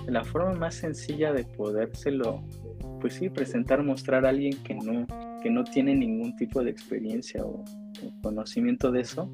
[0.07, 2.43] La forma más sencilla de podérselo,
[3.01, 5.05] pues sí, presentar, mostrar a alguien que no,
[5.41, 7.63] que no tiene ningún tipo de experiencia o,
[8.21, 9.33] conocimiento de eso,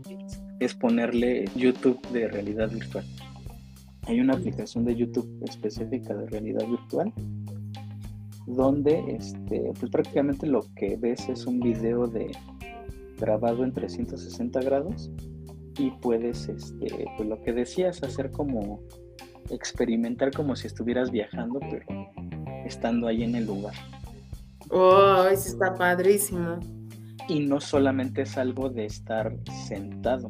[0.60, 3.06] es ponerle YouTube de realidad virtual.
[4.04, 7.14] Hay una aplicación de YouTube específica de realidad virtual
[8.46, 12.32] donde este, pues prácticamente lo que ves es un video de
[13.20, 15.12] grabado en 360 grados
[15.80, 18.82] y puedes, este, pues lo que decías, hacer como
[19.50, 21.86] experimentar como si estuvieras viajando, pero
[22.66, 23.74] estando ahí en el lugar.
[24.70, 26.60] Oh, eso está padrísimo.
[27.28, 29.34] Y no solamente es algo de estar
[29.68, 30.30] sentado,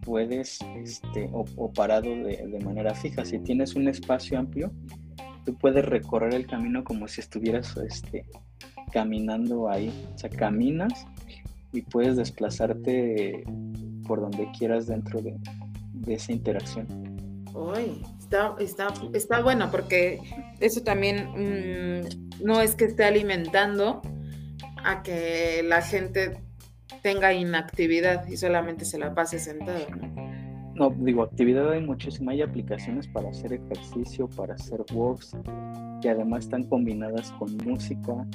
[0.00, 3.24] puedes, este, o, parado de, de, manera fija.
[3.24, 4.72] Si tienes un espacio amplio,
[5.44, 8.24] tú puedes recorrer el camino como si estuvieras, este,
[8.92, 9.92] caminando ahí.
[10.14, 11.06] O sea, caminas
[11.72, 13.44] y puedes desplazarte
[14.06, 15.36] por donde quieras dentro de,
[16.06, 16.86] esa interacción.
[17.54, 20.20] Uy, está, está, está bueno porque
[20.60, 24.02] eso también mm, no es que esté alimentando
[24.84, 26.40] a que la gente
[27.02, 29.86] tenga inactividad y solamente se la pase sentado.
[30.74, 30.90] ¿no?
[30.90, 35.36] digo, actividad hay muchísima, hay aplicaciones para hacer ejercicio, para hacer walks,
[36.02, 38.26] que además están combinadas con música,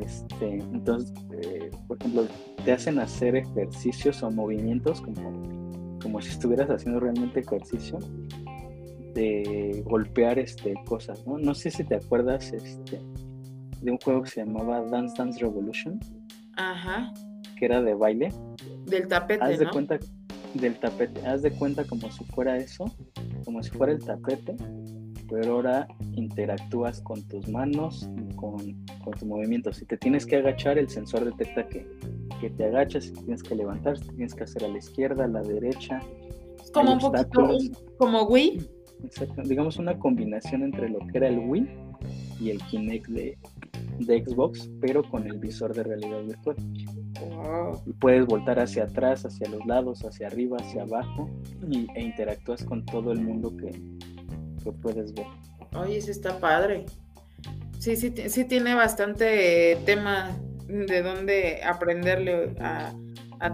[0.00, 2.26] este, entonces, eh, por ejemplo,
[2.64, 7.98] te hacen hacer ejercicios o movimientos como, como si estuvieras haciendo realmente ejercicio
[9.14, 11.38] de golpear este, cosas, ¿no?
[11.38, 13.00] No sé si te acuerdas este,
[13.80, 15.98] de un juego que se llamaba Dance Dance Revolution.
[16.56, 17.12] Ajá.
[17.58, 18.32] Que era de baile.
[18.86, 19.98] Del tapete, Haz de cuenta
[20.54, 21.26] del tapete.
[21.26, 22.84] Haz de cuenta como si fuera eso,
[23.44, 24.56] como si fuera el tapete,
[25.30, 28.56] pero ahora interactúas con tus manos y con,
[29.04, 29.76] con tus movimientos.
[29.76, 31.86] Si te tienes que agachar, el sensor detecta que,
[32.40, 35.28] que te agachas, si tienes que levantar, si tienes que hacer a la izquierda, a
[35.28, 36.00] la derecha.
[36.62, 37.58] Es como un poquito
[37.98, 38.68] como Wii.
[39.04, 41.68] Exacto, digamos una combinación entre lo que era el Wii
[42.40, 43.38] y el Kinect de,
[44.00, 46.56] de Xbox, pero con el visor de realidad virtual.
[47.86, 51.28] Y puedes voltar hacia atrás, hacia los lados, hacia arriba, hacia abajo
[51.70, 53.70] y, e interactúas con todo el mundo que,
[54.72, 55.26] puedes ver.
[55.74, 56.86] Oye, sí está padre.
[57.78, 62.94] Sí, sí, sí tiene bastante tema de dónde aprenderle a,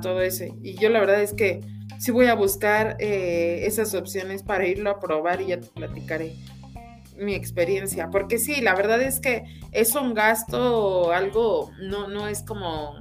[0.01, 0.45] todo eso.
[0.63, 1.61] Y yo la verdad es que
[1.99, 6.35] sí voy a buscar eh, esas opciones para irlo a probar y ya te platicaré
[7.19, 8.09] mi experiencia.
[8.11, 12.97] Porque sí, la verdad es que es un gasto, algo, no, no es como,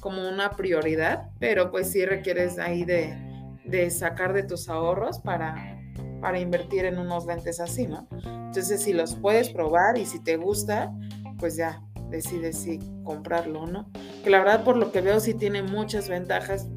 [0.00, 3.16] como una prioridad, pero pues sí requieres ahí de,
[3.64, 5.77] de sacar de tus ahorros para,
[6.20, 8.08] para invertir en unos lentes así, ¿no?
[8.24, 10.92] Entonces, si los puedes probar y si te gusta,
[11.38, 13.90] pues ya decides si comprarlo o no.
[14.24, 16.68] Que la verdad, por lo que veo, sí tiene muchas ventajas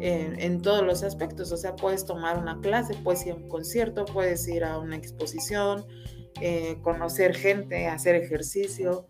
[0.00, 1.52] en, todos los aspectos.
[1.52, 4.96] O sea, puedes tomar una clase, puedes ir a un concierto, puedes ir a una
[4.96, 5.84] exposición,
[6.40, 9.06] eh, conocer gente, hacer ejercicio.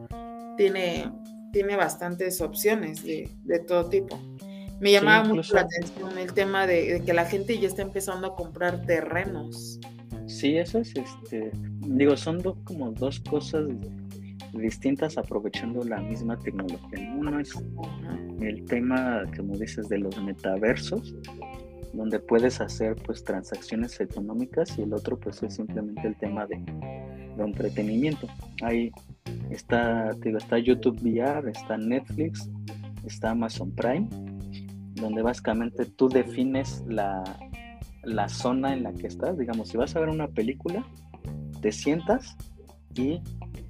[0.56, 1.12] Tiene,
[1.52, 4.18] tiene bastantes opciones de, de todo tipo.
[4.80, 8.34] Me llamaba mucho la atención el tema de, que la gente ya está empezando a
[8.34, 9.80] comprar terrenos.
[10.26, 13.66] Sí, eso es, este, digo, son como dos cosas
[14.52, 17.14] distintas aprovechando la misma tecnología.
[17.16, 17.52] Uno es
[18.40, 21.14] el tema, como dices, de los metaversos,
[21.92, 26.56] donde puedes hacer pues transacciones económicas y el otro pues es simplemente el tema de,
[26.56, 28.26] de entretenimiento.
[28.62, 28.92] Ahí
[29.50, 32.50] está, digo, está YouTube VR, está Netflix,
[33.04, 34.08] está Amazon Prime
[35.00, 37.24] donde básicamente tú defines la,
[38.28, 39.38] zona en la que estás.
[39.38, 40.86] Digamos, si vas a ver una película,
[41.60, 42.36] te sientas
[42.94, 43.20] y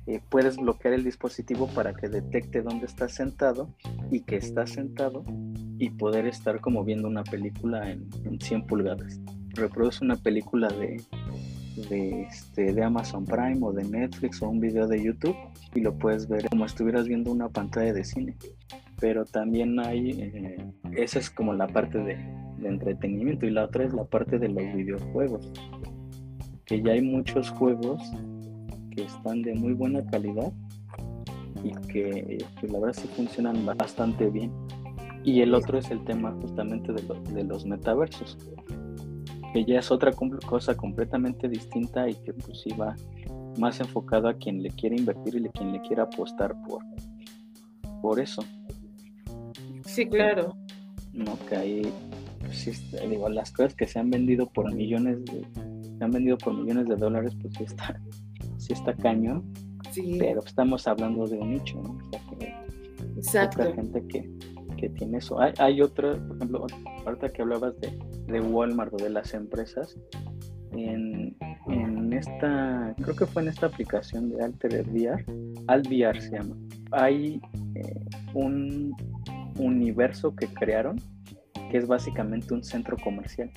[0.07, 3.75] eh, puedes bloquear el dispositivo para que detecte dónde estás sentado
[4.11, 5.25] y que estás sentado
[5.79, 8.09] y poder estar como viendo una película en,
[8.41, 9.21] 100 pulgadas.
[9.51, 11.03] Reproduce una película de,
[11.89, 15.37] de, este, de Amazon Prime o de Netflix o un video de YouTube
[15.75, 18.37] y lo puedes ver como estuvieras viendo una pantalla de cine
[19.01, 22.17] pero también hay, eh, esa es como la parte de,
[22.65, 25.53] entretenimiento y la otra es la parte de los videojuegos,
[26.65, 28.03] que ya hay muchos juegos
[28.91, 30.53] que están de muy buena calidad
[31.63, 34.51] y que, la verdad sí funcionan bastante bien.
[35.23, 38.39] Y el otro es el tema justamente de, los metaversos,
[39.53, 42.97] que ya es otra cosa completamente distinta y que pues iba
[43.59, 46.83] más enfocado a quien le quiere invertir y a quien le quiera apostar por,
[48.01, 48.43] por eso.
[49.87, 50.55] Sí, claro.
[51.13, 51.93] No, que ahí,
[52.41, 55.47] pues, digo, las cosas que se han vendido por millones de,
[55.97, 58.01] se han vendido por millones de dólares, pues sí está,
[58.59, 59.45] sí está cañón.
[59.91, 60.17] Sí.
[60.19, 61.99] Pero estamos hablando de un nicho, ¿no?
[63.17, 63.63] Exacto.
[63.63, 64.31] Otra gente que,
[64.77, 65.41] que tiene eso.
[65.41, 66.67] Hay, hay otra, por ejemplo,
[67.07, 69.97] ahorita que hablabas de, de Walmart o de las empresas,
[70.73, 71.37] en,
[71.69, 75.25] en, esta, creo que fue en esta aplicación de Alter VR,
[75.69, 76.57] AltVR se llama,
[76.93, 77.41] hay
[77.75, 78.95] eh, un
[79.59, 80.97] universo que crearon
[81.71, 83.51] que es básicamente un centro comercial.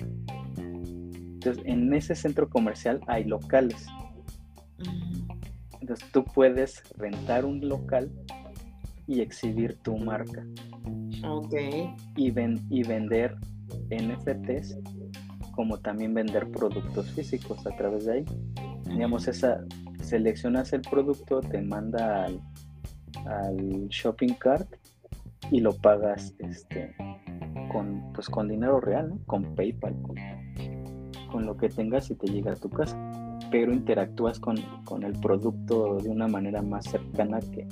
[0.56, 3.86] Entonces, en ese centro comercial hay locales.
[5.80, 8.10] Entonces, tú puedes rentar un local
[9.06, 10.44] y exhibir tu marca.
[11.26, 11.54] Ok.
[12.16, 13.36] Y, ven, y vender
[13.90, 14.76] NFTs
[15.52, 18.24] como también vender productos físicos a través de ahí.
[18.84, 19.64] Digamos, esa,
[20.02, 22.40] seleccionas el producto, te manda al,
[23.88, 24.66] shopping cart
[25.50, 26.94] y lo pagas este,
[27.72, 32.56] con, pues, con dinero real, con PayPal, con, lo que tengas y te llega a
[32.56, 32.96] tu casa.
[33.50, 37.66] Pero interactúas con, con el producto de una manera más cercana que,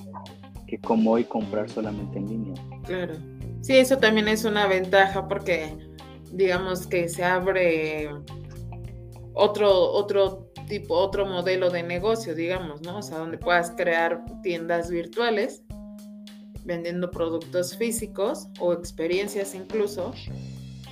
[0.66, 2.54] que como hoy comprar solamente en línea.
[2.84, 3.14] Claro.
[3.60, 5.76] Sí, eso también es una ventaja porque
[6.32, 8.08] digamos que se abre
[9.34, 12.98] otro, otro tipo, otro modelo de negocio, digamos, ¿no?
[12.98, 15.62] O sea, donde puedas crear tiendas virtuales
[16.68, 20.12] vendiendo productos físicos o experiencias incluso,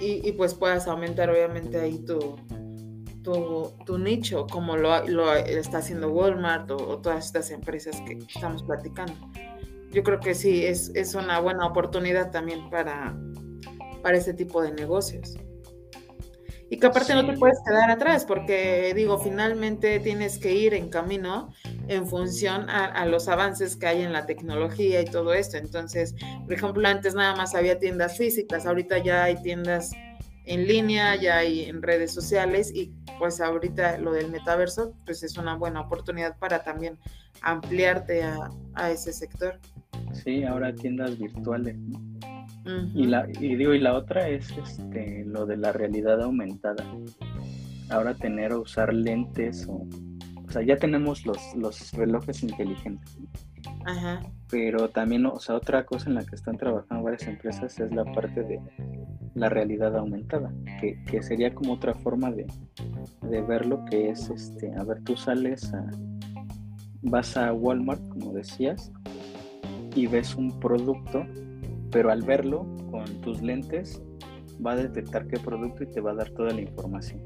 [0.00, 2.36] y, pues puedas aumentar obviamente ahí tu,
[3.22, 9.14] tu, nicho, como lo, está haciendo Walmart o, todas estas empresas que estamos platicando.
[9.92, 13.16] Yo creo que sí, es, es una buena oportunidad también para,
[14.02, 15.34] para ese tipo de negocios.
[16.68, 20.88] Y que aparte no te puedes quedar atrás, porque digo, finalmente tienes que ir en
[20.88, 21.52] camino
[21.86, 25.58] en función a, los avances que hay en la tecnología y todo esto.
[25.58, 26.14] Entonces,
[26.44, 29.92] por ejemplo, antes nada más había tiendas físicas, ahorita ya hay tiendas
[30.44, 35.38] en línea, ya hay en redes sociales y pues ahorita lo del metaverso, pues es
[35.38, 36.98] una buena oportunidad para también
[37.42, 39.60] ampliarte a, a ese sector.
[40.12, 41.76] Sí, ahora tiendas virtuales.
[41.78, 42.15] ¿no?
[42.94, 46.84] Y, la, y digo, y la otra es este, lo de la realidad aumentada.
[47.90, 49.86] Ahora tener o usar lentes o...
[50.48, 53.18] O sea, ya tenemos los, los relojes inteligentes.
[53.84, 54.22] Ajá.
[54.48, 58.04] Pero también, o sea, otra cosa en la que están trabajando varias empresas es la
[58.04, 58.60] parte de
[59.34, 62.46] la realidad aumentada, que, que sería como otra forma de,
[63.22, 65.84] de verlo, que es, este, a ver, tú sales a,
[67.02, 68.92] vas a Walmart, como decías,
[69.94, 71.26] y ves un producto
[71.90, 74.02] pero al verlo con tus lentes
[74.64, 77.20] va a detectar qué producto y te va a dar toda la información.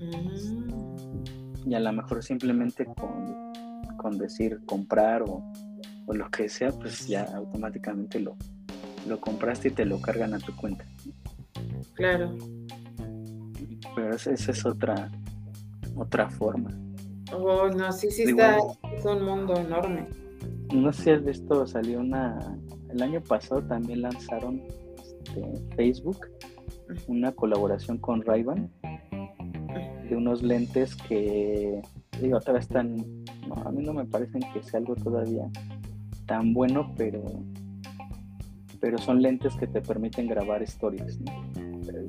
[0.00, 1.68] Mm.
[1.68, 5.42] Y a lo mejor simplemente con, decir comprar o,
[6.12, 8.36] lo que sea, pues ya automáticamente lo,
[9.06, 10.84] lo compraste y te lo cargan a tu cuenta.
[11.94, 12.36] Claro.
[13.94, 15.10] Pero esa, es otra,
[15.94, 16.70] otra forma.
[17.32, 18.58] Oh, no, sí, sí, está,
[18.92, 20.08] es un mundo enorme.
[20.74, 22.58] No sé si has visto, salió una,
[22.92, 24.62] el año pasado también lanzaron
[24.98, 26.26] este, Facebook
[27.06, 28.44] una colaboración con ray
[30.08, 31.80] de unos lentes que,
[32.20, 32.96] digo, otra vez están,
[33.64, 35.48] a mí no me parecen que sea algo todavía
[36.26, 37.22] tan bueno, pero,
[38.80, 41.18] pero son lentes que te permiten grabar historias.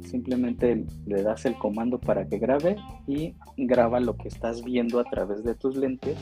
[0.04, 2.76] Simplemente le das el comando para que grabe
[3.08, 6.18] y graba lo que estás viendo a través de tus lentes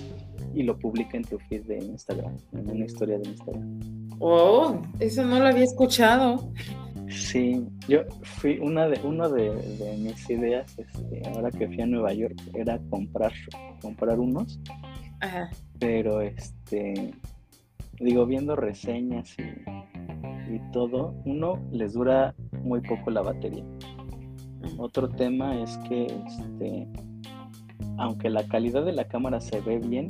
[0.53, 3.98] y lo publica en tu feed de Instagram, en una historia de Instagram.
[4.19, 6.51] Oh, eso no lo había escuchado.
[7.09, 9.51] Sí, yo fui una de uno de,
[9.97, 13.33] mis ideas, este, ahora que fui a Nueva York, era comprar,
[13.81, 14.59] comprar unos.
[15.21, 15.49] Ajá.
[15.79, 17.13] Pero este
[17.99, 23.65] digo, viendo reseñas y, y todo, uno les dura muy poco la batería.
[24.77, 26.87] Otro tema es que este
[27.97, 30.07] aunque la calidad de la cámara se ve bien,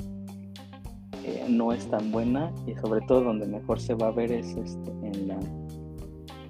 [1.24, 4.56] eh, no es tan buena y sobre todo donde mejor se va a ver es
[4.56, 5.40] este, en la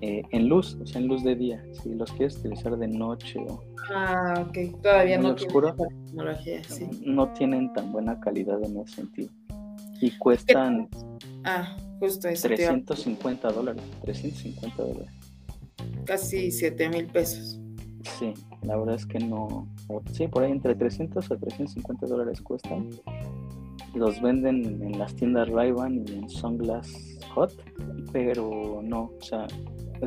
[0.01, 1.61] eh, en luz, o sea, en luz de día.
[1.73, 3.61] Si los quieres utilizar de noche o
[3.93, 6.87] ah, ok, todavía no oscuro, tecnología, sí.
[7.05, 9.29] no tienen tan buena calidad en ese sentido
[10.01, 10.87] y cuestan
[11.43, 15.13] ah, justo 350 dólares, 350 dólares.
[16.05, 17.59] Casi 7 mil pesos.
[18.17, 19.67] Sí, la verdad es que no.
[20.13, 22.89] Sí, por ahí entre 300 o 350 dólares cuestan.
[23.93, 25.73] Los venden en las tiendas ray
[26.05, 27.53] y en Sunglass Hot,
[28.11, 29.47] pero no, o sea,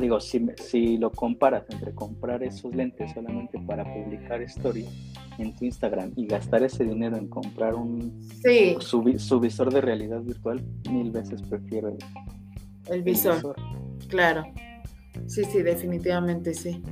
[0.01, 4.87] digo, si, si lo comparas entre comprar esos lentes solamente para publicar story
[5.39, 8.21] en tu Instagram y gastar ese dinero en comprar un
[8.81, 11.99] su, visor de realidad virtual, mil veces prefiero el,
[12.87, 13.55] el visor.
[14.09, 14.45] Claro.
[15.27, 16.83] Sí, sí, definitivamente sí.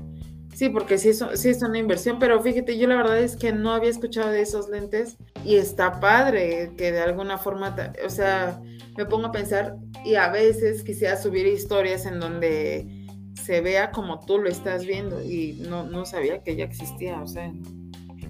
[0.55, 3.53] Sí, porque sí es, sí es una inversión, pero fíjate, yo la verdad es que
[3.53, 7.75] no había escuchado de esos lentes y está padre que de alguna forma,
[8.05, 8.61] o sea,
[8.97, 12.87] me pongo a pensar y a veces quisiera subir historias en donde
[13.35, 17.27] se vea como tú lo estás viendo y no, no sabía que ya existía, o
[17.27, 17.53] sea.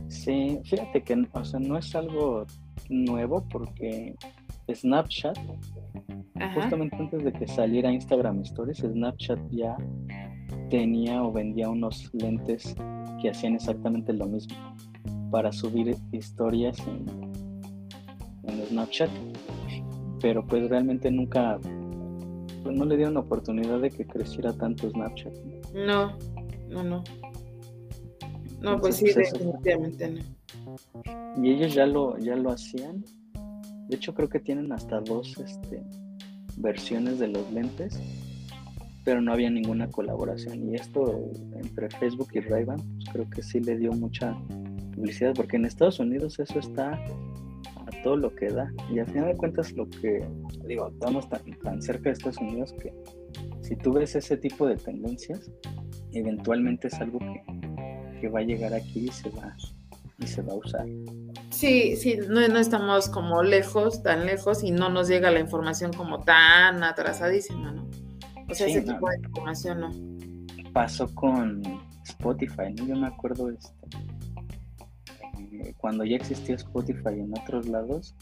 [0.09, 2.47] Sí, fíjate que o sea, no es algo
[2.89, 4.15] nuevo porque
[4.73, 5.39] Snapchat,
[6.55, 9.77] justamente antes de que saliera Instagram Stories, Snapchat ya
[10.71, 12.75] tenía o vendía unos lentes
[13.21, 14.57] que hacían exactamente lo mismo
[15.31, 17.07] para subir historias en,
[18.45, 19.11] en Snapchat.
[20.21, 21.59] Pero pues realmente nunca,
[22.63, 25.33] pues no le dieron oportunidad de que creciera tanto Snapchat.
[25.75, 26.17] No,
[26.69, 27.05] no, no.
[28.61, 31.43] No, pues sí, pues, definitivamente no.
[31.43, 33.05] Y ellos ya lo, ya lo hacían.
[33.89, 35.83] De hecho, creo que tienen hasta dos este,
[36.59, 38.01] versiones de los lentes
[39.05, 40.71] pero no había ninguna colaboración.
[40.71, 42.83] Y esto entre Facebook y ray pues
[43.13, 44.37] creo que sí le dio mucha
[44.95, 48.71] publicidad, porque en Estados Unidos eso está a todo lo que da.
[48.93, 50.27] Y al final de cuentas, lo que
[50.67, 52.93] digo, estamos tan, tan cerca de Estados Unidos que
[53.63, 55.51] si tú ves ese tipo de tendencias,
[56.13, 59.57] eventualmente es algo que, que va a llegar aquí y se va,
[60.19, 60.87] y se va a usar.
[61.51, 65.93] Sí, sí, no, no estamos como lejos, tan lejos, y no nos llega la información
[65.93, 67.89] como tan atrasadísima, ¿no?
[68.51, 70.73] O sea, ese tipo de información, ¿no?
[70.73, 71.63] Pasó con
[72.05, 72.87] Spotify, ¿no?
[72.87, 73.71] Yo me acuerdo este,
[75.53, 78.15] eh, cuando ya existía Spotify en otros lados,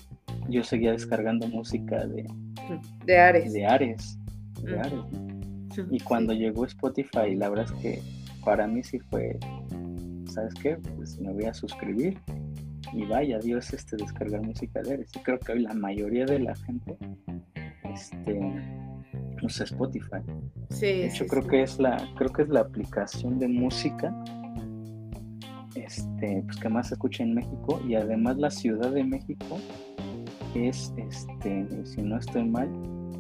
[0.49, 2.27] yo seguía descargando música de,
[3.05, 3.53] de Ares.
[3.53, 4.19] De Ares.
[4.63, 5.05] De Ares
[5.91, 8.03] Y cuando llegó Spotify, la verdad es que
[8.45, 9.39] para mí sí fue,
[10.27, 10.77] ¿sabes qué?
[10.97, 12.19] Pues me voy a suscribir
[12.93, 15.11] y vaya, Dios, este descargar música de Ares.
[15.15, 16.97] Y creo que hoy la mayoría de la gente,
[17.85, 18.41] este
[19.43, 20.23] usa Spotify.
[20.71, 21.09] Sí.
[21.15, 24.15] Yo creo que es la, creo que es la aplicación de música
[25.75, 29.59] este, pues que más se escucha en México y además la Ciudad de México
[30.55, 32.69] es, este, si no estoy mal,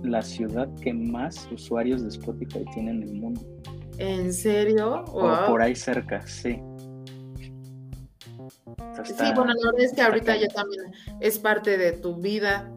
[0.02, 3.40] la ciudad que más usuarios de Spotify tiene en el mundo.
[3.98, 5.04] ¿En serio?
[5.08, 6.60] O por ahí cerca, sí.
[9.04, 10.82] sí, bueno, la verdad es que ahorita ya también
[11.20, 12.72] es parte de tu vida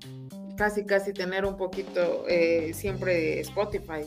[0.62, 4.04] casi, casi tener un poquito eh, siempre Spotify.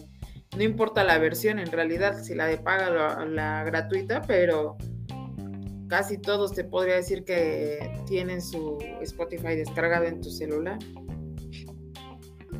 [0.56, 4.76] No importa la versión en realidad, si la de paga o la, gratuita, pero
[5.88, 10.78] casi todos te podría decir que tienen su Spotify descargado en tu celular.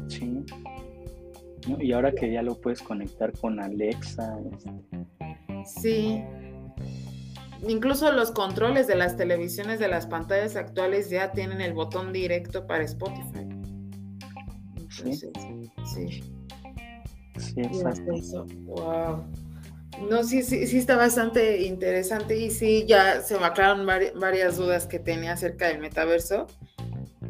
[0.09, 0.45] Sí.
[1.79, 4.41] Y ahora que ya lo puedes conectar con Alexa.
[4.51, 4.73] Este.
[5.81, 6.25] Sí.
[7.69, 12.67] Incluso los controles de las televisiones de las pantallas actuales ya tienen el botón directo
[12.67, 13.54] para Spotify.
[15.03, 15.13] Sí.
[15.13, 16.23] Sí.
[17.37, 18.47] Sí, exacto.
[18.67, 19.25] Wow.
[20.09, 24.87] No, sí, sí, sí está bastante interesante y sí, ya se me aclararon varias dudas
[24.87, 26.47] que tenía acerca del metaverso.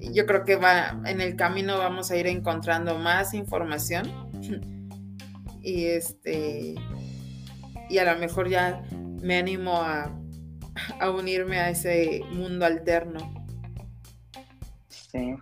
[0.00, 4.10] Yo creo que va en el camino vamos a ir encontrando más información
[5.62, 6.74] y este
[7.88, 8.82] y a lo mejor ya
[9.22, 10.10] me animo a,
[11.00, 13.46] a unirme a ese mundo alterno.
[14.88, 15.36] Sí,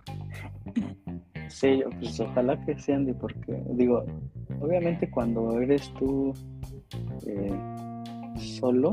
[1.63, 4.03] Sí, pues ojalá que sea Andy, porque digo,
[4.59, 6.33] obviamente cuando eres tú
[7.25, 7.57] eh,
[8.35, 8.91] solo,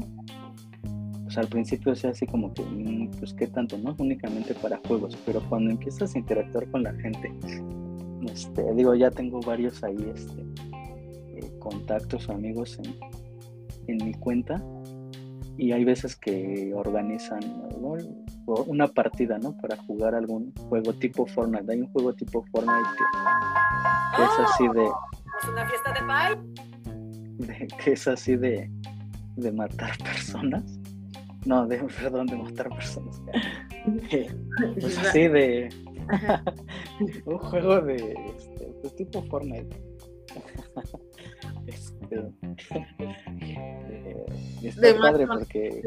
[1.25, 3.97] pues al principio sea así como que, mm, pues qué tanto, ¿no?
[3.99, 7.33] Únicamente para juegos, pero cuando empiezas a interactuar con la gente,
[8.33, 10.41] este, digo, ya tengo varios ahí, este,
[11.39, 12.95] eh, contactos o amigos en,
[13.89, 14.63] en mi cuenta,
[15.61, 17.41] y hay veces que organizan
[18.47, 19.55] una partida, ¿no?
[19.59, 21.71] Para jugar algún juego tipo Fortnite.
[21.71, 22.89] Hay un juego tipo Fortnite
[24.17, 24.85] que, es así de...
[24.87, 26.01] ¿Es una fiesta de
[27.47, 27.69] pie?
[27.85, 28.71] que es así de,
[29.37, 30.65] de matar personas.
[31.45, 33.21] No, de, perdón, de matar personas.
[34.81, 35.69] pues así de...
[37.27, 37.97] un juego de...
[38.35, 39.77] Este, pues tipo Fortnite.
[41.71, 42.33] este,
[44.63, 45.83] está padre porque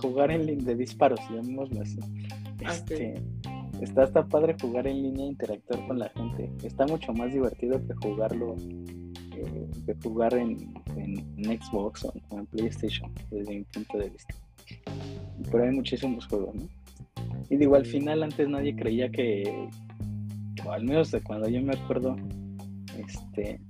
[0.00, 1.98] jugar, en línea de disparos, llamémoslo así.
[2.60, 3.14] Este,
[3.80, 6.50] está, está padre jugar en línea e interactuar con la gente.
[6.62, 8.56] Está mucho más divertido que jugarlo,
[9.36, 14.34] eh, que jugar en, en, Xbox o en PlayStation, desde mi punto de vista.
[15.50, 16.68] Pero hay muchísimos juegos, ¿no?
[17.50, 19.68] Y digo, al final antes nadie creía que,
[20.64, 22.16] o al menos de cuando yo me acuerdo,
[22.98, 23.60] este,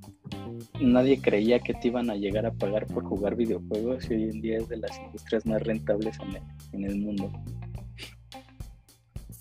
[0.80, 4.40] nadie creía que te iban a llegar a pagar por jugar videojuegos y hoy en
[4.40, 7.30] día es de las industrias más rentables en el, en el mundo.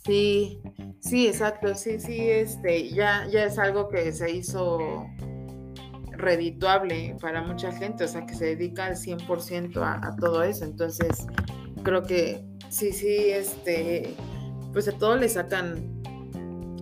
[0.06, 0.62] Sí,
[1.02, 5.06] sí, exacto, sí, sí, este, ya, ya es algo que se hizo
[6.12, 10.64] redituable para mucha gente, o sea, que se dedica al 100% a, a todo eso,
[10.64, 11.28] entonces
[11.84, 14.16] creo que sí, sí, este,
[14.74, 15.97] pues a todo le sacan,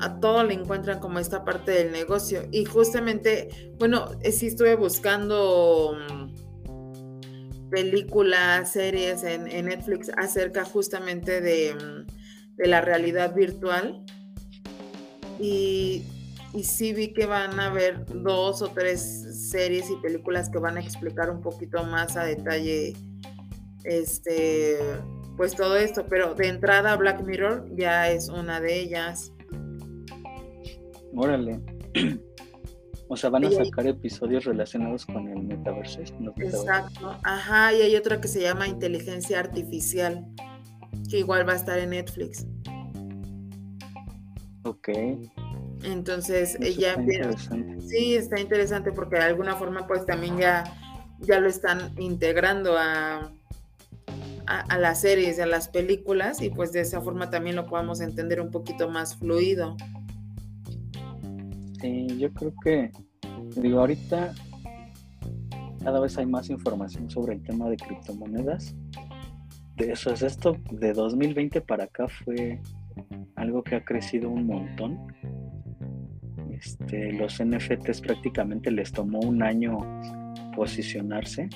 [0.02, 4.76] a todo le encuentran como esta parte del negocio y justamente, bueno, eh, sí estuve
[4.76, 12.26] buscando mm, películas, series en, Netflix acerca justamente de mm,
[12.58, 14.04] de la realidad virtual.
[15.40, 16.04] Y,
[16.54, 20.78] y sí vi que van a haber dos o tres series y películas que van
[20.78, 22.94] a explicar un poquito más a detalle
[23.84, 24.80] este
[25.36, 29.34] pues todo esto, pero de entrada Black Mirror ya es una de ellas.
[31.16, 31.60] Órale.
[33.08, 36.02] O sea, van a sacar episodios relacionados con el metaverso.
[36.38, 37.16] Exacto.
[37.24, 40.26] Ajá, y hay otra que se llama Inteligencia Artificial
[41.08, 42.48] que igual va a estar en Netflix.
[44.64, 44.90] Ok.
[45.84, 46.96] Entonces ella
[47.80, 50.64] sí está interesante porque de alguna forma pues también ya,
[51.20, 53.32] ya lo están integrando a,
[54.48, 58.42] a, las series, a las películas y pues de esa forma también lo podamos entender
[58.42, 59.76] un poquito más fluido.
[62.18, 62.92] Yo creo que
[63.56, 64.34] digo ahorita
[65.84, 68.76] cada vez hay más información sobre el tema de criptomonedas
[69.78, 72.62] eso es esto de 2020 para acá fue
[73.36, 74.98] algo que ha crecido un montón.
[76.52, 79.80] Este, los NFTs prácticamente les tomó un año
[80.56, 81.50] posicionarse.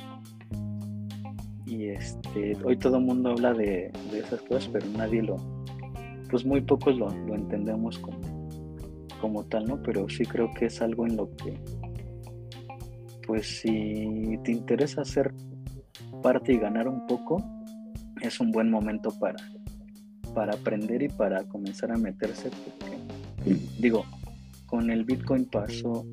[1.65, 5.37] Y este, hoy todo el mundo habla de, esas cosas, pero nadie lo,
[6.29, 8.19] pues muy pocos lo, lo entendemos como,
[9.19, 9.81] como tal, ¿no?
[9.81, 11.59] Pero sí creo que es algo en lo que,
[13.25, 15.33] pues si te interesa hacer
[16.21, 17.43] parte y ganar un poco,
[18.21, 19.37] es un buen momento para,
[20.33, 24.05] para aprender y para comenzar a meterse porque, digo,
[24.65, 26.05] con el Bitcoin pasó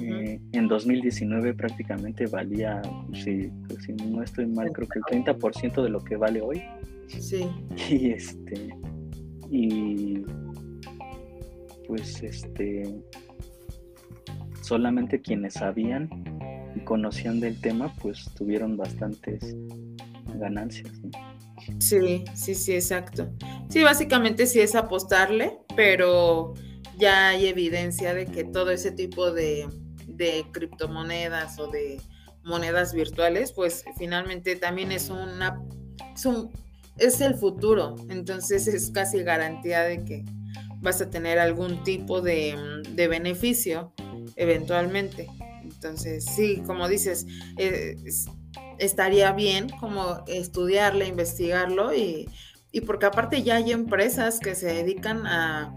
[0.00, 2.80] eh, en 2019 prácticamente valía,
[3.12, 3.50] si,
[3.84, 6.62] si, no estoy mal, creo que el 30% de lo que vale hoy.
[7.08, 7.46] Sí.
[7.90, 8.74] Y este,
[9.50, 10.24] y
[11.86, 12.94] pues este,
[14.62, 16.10] solamente quienes sabían
[16.74, 19.56] y conocían del tema, pues tuvieron bastantes
[20.34, 20.92] ganancias.
[21.78, 23.30] Sí, sí, sí, exacto.
[23.68, 26.54] Sí, básicamente sí es apostarle, pero
[26.98, 29.68] ya hay evidencia de que todo ese tipo de,
[30.52, 32.00] criptomonedas o de
[32.44, 35.62] monedas virtuales, pues finalmente también es una,
[36.14, 36.26] es,
[36.98, 40.24] es el futuro, entonces es casi garantía de que
[40.86, 42.56] vas a tener algún tipo de,
[42.90, 43.92] de beneficio
[44.36, 45.28] eventualmente.
[45.62, 47.26] Entonces, sí, como dices,
[47.56, 47.96] eh,
[48.78, 52.28] estaría bien como estudiarle, investigarlo y,
[52.86, 55.74] porque aparte ya hay empresas que se dedican a,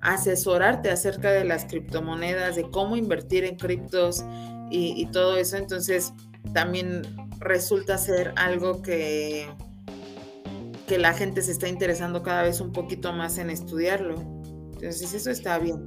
[0.00, 4.24] asesorarte acerca de las criptomonedas, de cómo invertir en criptos
[4.70, 6.12] y, todo eso, entonces
[6.54, 7.02] también
[7.40, 9.48] resulta ser algo que,
[10.86, 14.37] que la gente se está interesando cada vez un poquito más en estudiarlo.
[14.80, 15.86] Entonces eso está bien.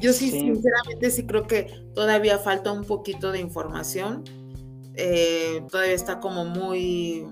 [0.00, 4.24] Yo sí, sinceramente sí creo que todavía falta un poquito de información
[5.02, 7.24] eh, todavía está como muy,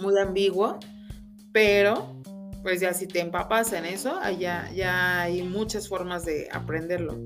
[0.00, 0.78] muy ambiguo,
[1.52, 2.20] pero
[2.62, 7.16] pues ya si te empapas en eso, ya, ya hay muchas formas de aprenderlo.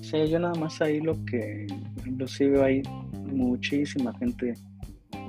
[0.00, 1.66] Sí, yo nada más ahí lo que,
[2.06, 2.82] inclusive hay
[3.24, 4.54] muchísima gente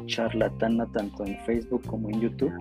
[0.05, 2.53] charlatana tanto en Facebook como en YouTube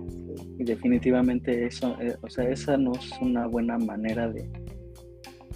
[0.59, 4.49] y definitivamente eso, eh, o sea, esa no es una buena manera de,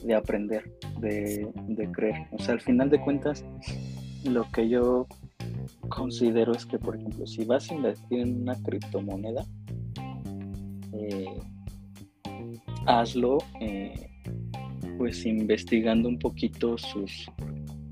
[0.04, 2.28] de aprender, de, de creer.
[2.32, 3.46] O sea, al final de cuentas,
[4.24, 5.08] lo que yo
[5.90, 9.46] considero es que, por ejemplo, si vas a invertir en una criptomoneda,
[10.94, 11.40] eh,
[12.86, 14.10] hazlo eh,
[14.98, 17.30] pues investigando un poquito sus,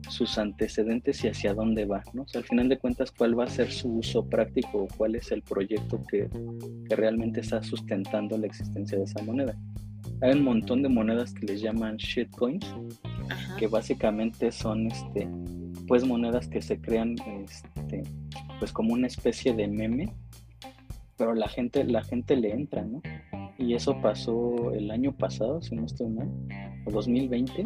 [0.09, 2.25] sus antecedentes y hacia dónde va, ¿no?
[2.33, 5.41] al final de cuentas, cuál va a ser su uso práctico o cuál es el
[5.41, 6.29] proyecto que,
[6.87, 9.55] que realmente está sustentando la existencia de esa moneda.
[10.21, 12.65] Hay un montón de monedas que les llaman shitcoins,
[13.57, 15.27] que básicamente son este,
[15.87, 18.03] pues monedas que se crean este,
[18.59, 20.13] pues como una especie de meme,
[21.17, 23.01] pero la gente, la gente le entra, ¿no?
[23.57, 26.29] Y eso pasó el año pasado, si no estoy mal,
[26.85, 27.63] o 2020,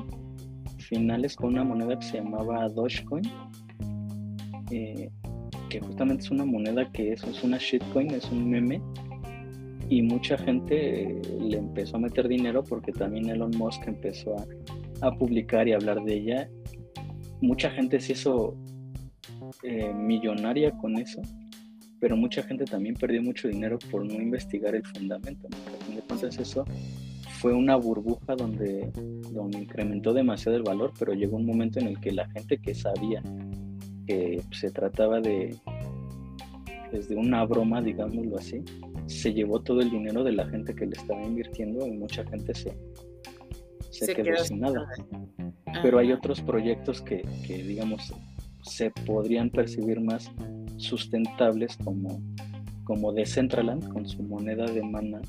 [0.80, 3.24] finales con una moneda que se llamaba Dogecoin.
[4.72, 5.10] eh,
[5.70, 8.82] que justamente es una moneda que es, es una shitcoin, es un meme,
[9.90, 14.36] y mucha gente eh, le empezó a meter dinero porque también Elon Musk empezó
[15.02, 16.50] a, publicar y hablar de ella.
[17.42, 18.56] Mucha gente se hizo
[19.64, 21.22] eh, millonaria con eso,
[22.00, 25.48] pero mucha gente también perdió mucho dinero por no investigar el fundamento.
[25.92, 26.66] Entonces eso
[27.40, 28.92] fue una burbuja donde,
[29.32, 32.76] donde incrementó demasiado el valor, pero llegó un momento en el que la gente que
[32.76, 33.24] sabía
[34.06, 35.56] que se trataba de,
[36.92, 38.62] pues, de una broma, digámoslo así,
[39.06, 42.54] se llevó todo el dinero de la gente que le estaba invirtiendo y mucha gente
[42.54, 42.78] se,
[43.90, 44.86] se, quedó, sin nada.
[45.82, 48.14] Pero hay otros proyectos que, que, digamos,
[48.64, 50.30] se podrían percibir más
[50.76, 52.22] sustentables como,
[52.84, 55.22] como Decentraland con su moneda de mana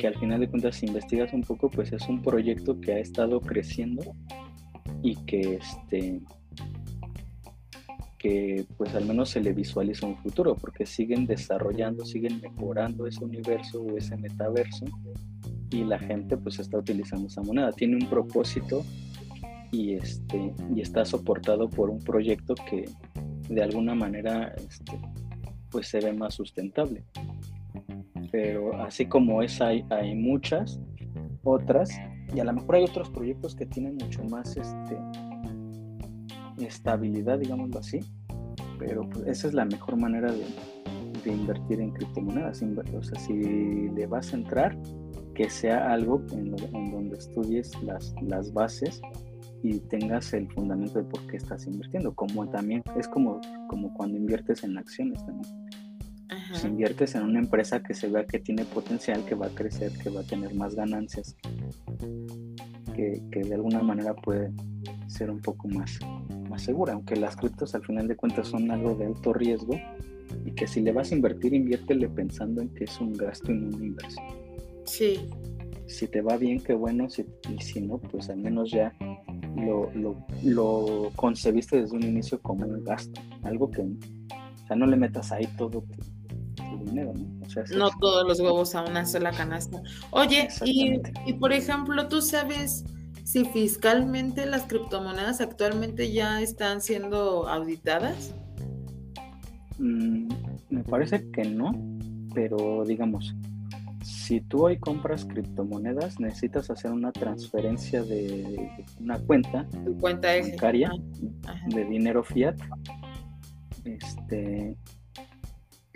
[0.00, 2.98] que al final de cuentas si investigas un poco pues es un proyecto que ha
[2.98, 4.02] estado creciendo
[5.02, 6.22] y que este
[8.16, 13.22] que pues al menos se le visualiza un futuro porque siguen desarrollando, siguen mejorando ese
[13.22, 14.86] universo o ese metaverso
[15.70, 17.70] y la gente pues está utilizando esa moneda.
[17.72, 18.84] Tiene un propósito
[19.70, 22.86] y, este, y está soportado por un proyecto que
[23.48, 24.98] de alguna manera este,
[25.70, 27.04] pues se ve más sustentable.
[28.30, 30.80] Pero así como esa hay, hay muchas
[31.42, 31.90] otras
[32.34, 34.96] y a lo mejor hay otros proyectos que tienen mucho más este,
[36.58, 38.00] estabilidad, digámoslo así,
[38.78, 40.44] pero pues, esa es la mejor manera de,
[41.26, 42.62] invertir en criptomonedas.
[42.62, 44.76] O sea, si le vas a entrar,
[45.34, 46.50] que sea algo en,
[46.90, 49.02] donde estudies las, las bases
[49.62, 52.14] y tengas el fundamento de por qué estás invirtiendo.
[52.14, 55.54] Como también es como, como cuando inviertes en acciones también.
[56.54, 59.92] Si inviertes en una empresa que se vea que tiene potencial, que va a crecer,
[59.98, 61.36] que va a tener más ganancias,
[62.94, 64.52] que, que de alguna manera puede
[65.08, 65.98] ser un poco más
[66.50, 69.80] más segura, aunque las criptos al final de cuentas son algo de alto riesgo
[70.44, 73.54] y que si le vas a invertir, inviértele pensando en que es un gasto y
[73.54, 74.26] no una inversión.
[74.84, 75.20] Sí.
[75.86, 78.92] Si te va bien, qué bueno, si, y si no, pues al menos ya
[79.56, 84.86] lo, lo, lo, concebiste desde un inicio como un gasto, algo que, o sea, no
[84.86, 85.84] le metas ahí todo
[86.84, 87.46] dinero, ¿no?
[87.46, 89.82] O sea, no todos los huevos a una sola canasta.
[90.10, 92.84] Oye, y, y por ejemplo, tú sabes
[93.30, 98.34] si fiscalmente las criptomonedas actualmente ya están siendo auditadas?
[99.78, 100.28] Mm,
[100.68, 101.70] me parece que no,
[102.34, 103.36] pero digamos,
[104.02, 108.68] si tú hoy compras criptomonedas, necesitas hacer una transferencia de
[108.98, 109.64] una cuenta,
[110.00, 110.90] cuenta bancaria
[111.68, 112.56] de dinero fiat.
[113.84, 114.76] Este,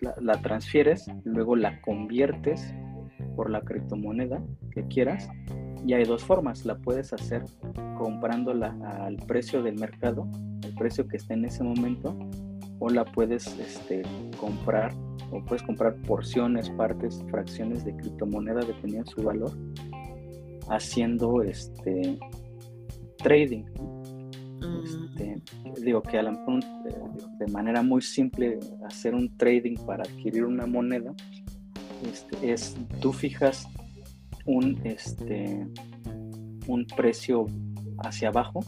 [0.04, 2.74] la, la, transfieres, luego la conviertes
[3.36, 5.28] por la criptomoneda que quieras
[5.86, 7.44] y hay dos formas, la puedes hacer
[7.98, 8.74] comprándola
[9.04, 10.26] al precio del mercado,
[10.62, 12.16] el precio que está en ese momento,
[12.78, 14.02] o la puedes este,
[14.38, 14.94] comprar,
[15.30, 19.50] o puedes comprar porciones, partes, fracciones de criptomoneda dependiendo de su valor,
[20.68, 22.18] haciendo este
[23.18, 23.64] trading.
[24.60, 24.84] Mm.
[24.84, 25.03] Este,
[25.80, 26.32] digo que la,
[27.38, 31.14] de manera muy simple hacer un trading para adquirir una moneda
[32.10, 33.68] este, es tú fijas
[34.46, 35.66] un, este,
[36.66, 37.46] un precio
[37.98, 38.60] hacia abajo,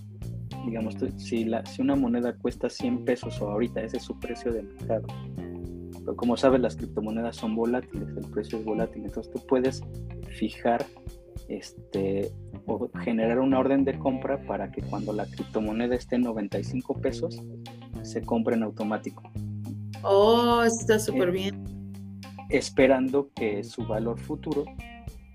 [0.65, 4.53] digamos, si, la, si una moneda cuesta 100 pesos o ahorita ese es su precio
[4.53, 5.07] de mercado,
[5.93, 9.83] pero como sabes las criptomonedas son volátiles, el precio es volátil, entonces tú puedes
[10.39, 10.85] fijar
[11.49, 12.33] este,
[12.67, 17.41] o generar una orden de compra para que cuando la criptomoneda esté en 95 pesos
[18.03, 19.23] se compre en automático.
[20.03, 21.65] Oh, está súper bien.
[22.49, 24.65] Esperando que su valor futuro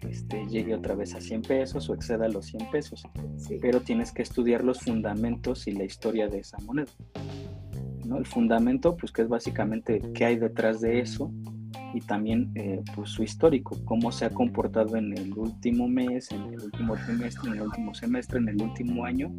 [0.10, 3.04] este, llegue otra vez a 100 pesos o exceda los 100 pesos.
[3.62, 6.92] Pero tienes que estudiar los fundamentos y la historia de esa moneda.
[8.06, 8.18] ¿no?
[8.18, 11.32] El fundamento, pues que es básicamente qué hay detrás de eso
[11.94, 16.42] y también eh, pues su histórico, cómo se ha comportado en el último mes, en
[16.54, 19.32] el último trimestre, en el último semestre, en el último año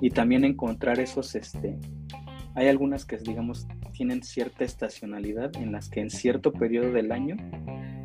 [0.00, 1.78] y también encontrar esos, este,
[2.54, 7.36] hay algunas que digamos tienen cierta estacionalidad en las que en cierto periodo del año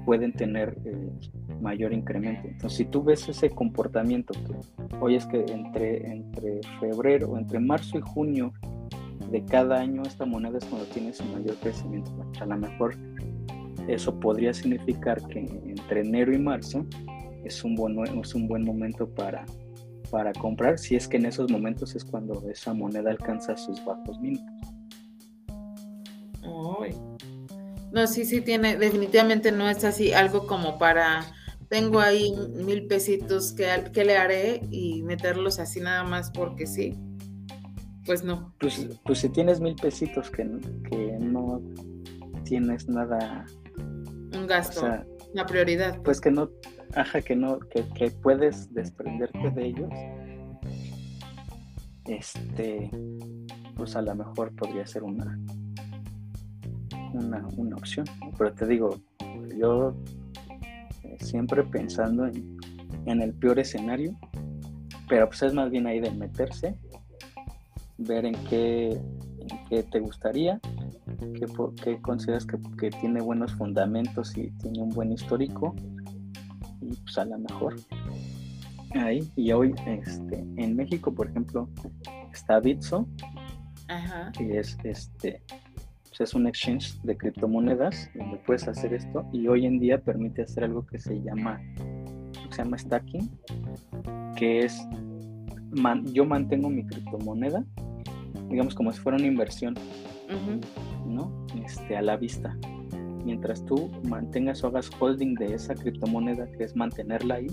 [0.06, 1.10] pueden tener eh,
[1.62, 2.48] mayor incremento.
[2.48, 7.98] Entonces, si tú ves ese comportamiento, que hoy es que entre, entre febrero, entre marzo
[7.98, 8.54] y junio
[9.32, 12.12] de cada año, esta moneda es cuando tiene su mayor crecimiento.
[12.40, 12.96] A lo mejor
[13.88, 16.86] eso podría significar que entre enero y marzo
[17.44, 19.46] es un buen, es un buen momento para,
[20.10, 24.20] para comprar, si es que en esos momentos es cuando esa moneda alcanza sus bajos
[24.20, 24.76] mínimos.
[27.92, 31.24] No, sí, sí tiene, definitivamente no es así algo como para,
[31.70, 32.34] tengo ahí
[32.66, 36.94] mil pesitos que, que le haré y meterlos así nada más porque sí.
[38.06, 38.54] pues no.
[38.60, 40.46] Pues, pues si tienes mil pesitos que,
[40.90, 41.62] que no
[42.44, 43.46] tienes nada.
[44.34, 44.86] Un gasto,
[45.34, 46.02] una prioridad.
[46.02, 46.50] Pues que no,
[46.96, 49.90] ajá, que no, que, que puedes desprenderte de ellos.
[52.06, 52.90] Este,
[53.76, 55.40] pues a lo mejor podría ser una,
[57.14, 58.06] una, una opción.
[58.38, 59.00] Pero te digo,
[59.58, 59.96] yo
[61.04, 62.58] eh, siempre pensando en,
[63.06, 64.18] en, el peor escenario,
[65.08, 66.76] pero pues es más bien ahí de meterse,
[67.98, 70.60] ver en qué, en qué te gustaría,
[71.18, 71.46] qué,
[71.84, 75.76] qué consideras que, que, tiene buenos fundamentos y tiene un buen histórico,
[76.82, 77.76] y pues a lo mejor
[78.94, 79.30] ahí.
[79.36, 81.70] Y hoy este, en México, por ejemplo,
[82.32, 83.08] está Bitso,
[84.38, 85.42] que es este
[86.18, 90.44] pues, es un exchange de criptomonedas donde puedes hacer esto y hoy en día permite
[90.44, 91.62] hacer algo que se llama
[92.50, 93.30] se llama stacking
[94.36, 94.78] que es
[96.14, 97.66] yo mantengo mi criptomoneda
[98.50, 99.76] digamos como si fuera una inversión
[101.06, 102.58] no este a la vista
[103.24, 107.48] mientras tú mantengas o hagas holding de esa criptomoneda que es mantenerla ahí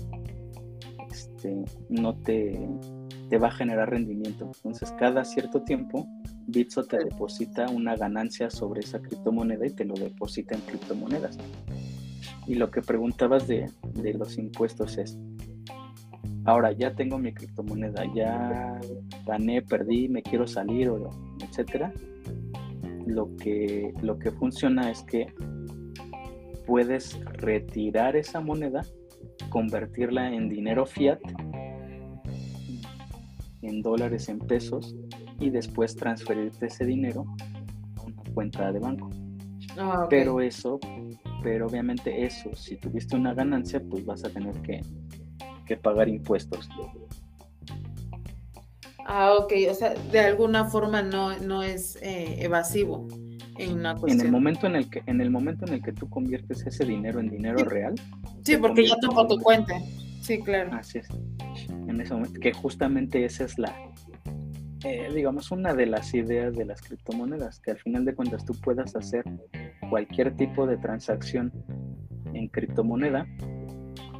[1.11, 2.67] este no te
[3.29, 6.07] te va a generar rendimiento entonces cada cierto tiempo
[6.47, 11.37] Bitso te deposita una ganancia sobre esa criptomoneda y te lo deposita en criptomonedas.
[12.47, 13.69] Y lo que preguntabas de,
[14.13, 15.17] los impuestos es,
[16.45, 18.79] ahora ya tengo mi criptomoneda, ya
[19.25, 20.91] gané, perdí, me quiero salir,
[21.41, 21.93] etcétera.
[23.05, 25.27] Lo que, lo que funciona es que
[26.65, 28.85] puedes retirar esa moneda,
[29.49, 31.19] convertirla en dinero fiat,
[33.61, 34.95] en dólares, en pesos,
[35.39, 37.25] y después transferirte ese dinero
[37.97, 39.09] a una cuenta de banco.
[39.77, 40.79] Ah, pero eso,
[41.41, 44.81] pero obviamente eso, si tuviste una ganancia, pues vas a tener que,
[45.81, 46.69] pagar impuestos.
[49.05, 53.07] Ah, ok, o sea, de alguna forma no, no es eh, evasivo
[53.57, 54.21] en una cuestión.
[54.21, 56.85] En el momento en el que, en el momento en el que tú conviertes ese
[56.85, 57.95] dinero en dinero real.
[58.43, 59.73] Sí, porque ya tocó tu cuenta.
[60.21, 60.71] Sí, claro.
[60.73, 61.07] Así es.
[61.69, 63.75] En ese momento, que justamente esa es la,
[64.85, 68.53] eh, digamos, una de las ideas de las criptomonedas, que al final de cuentas tú
[68.53, 69.25] puedas hacer
[69.89, 71.51] cualquier tipo de transacción
[72.33, 73.27] en criptomoneda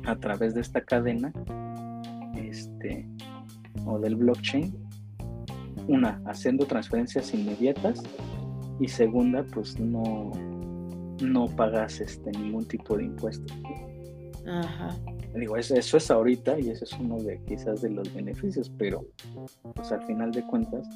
[0.05, 1.31] a través de esta cadena
[2.35, 3.07] este,
[3.85, 4.73] o del blockchain.
[5.87, 8.01] Una, haciendo transferencias inmediatas
[8.79, 10.31] y segunda, pues no,
[11.21, 13.53] no pagas este, ningún tipo de impuesto.
[14.45, 14.95] Ajá.
[15.35, 19.05] Digo, eso, es ahorita y ese es uno de quizás de los beneficios, pero
[19.73, 20.87] pues al final de cuentas,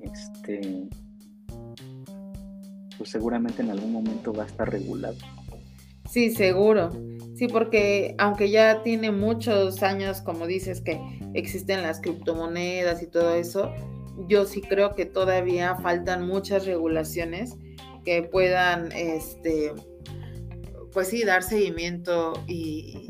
[0.00, 0.88] este,
[2.96, 5.16] pues seguramente en algún momento va a estar regulado.
[6.08, 6.90] Sí, seguro.
[7.34, 11.00] Sí, porque aunque ya tiene muchos años, como dices, que
[11.34, 13.72] existen las criptomonedas y todo eso,
[14.28, 17.56] yo sí creo que todavía faltan muchas regulaciones
[18.04, 19.72] que puedan, este,
[20.92, 23.08] pues sí, dar seguimiento y,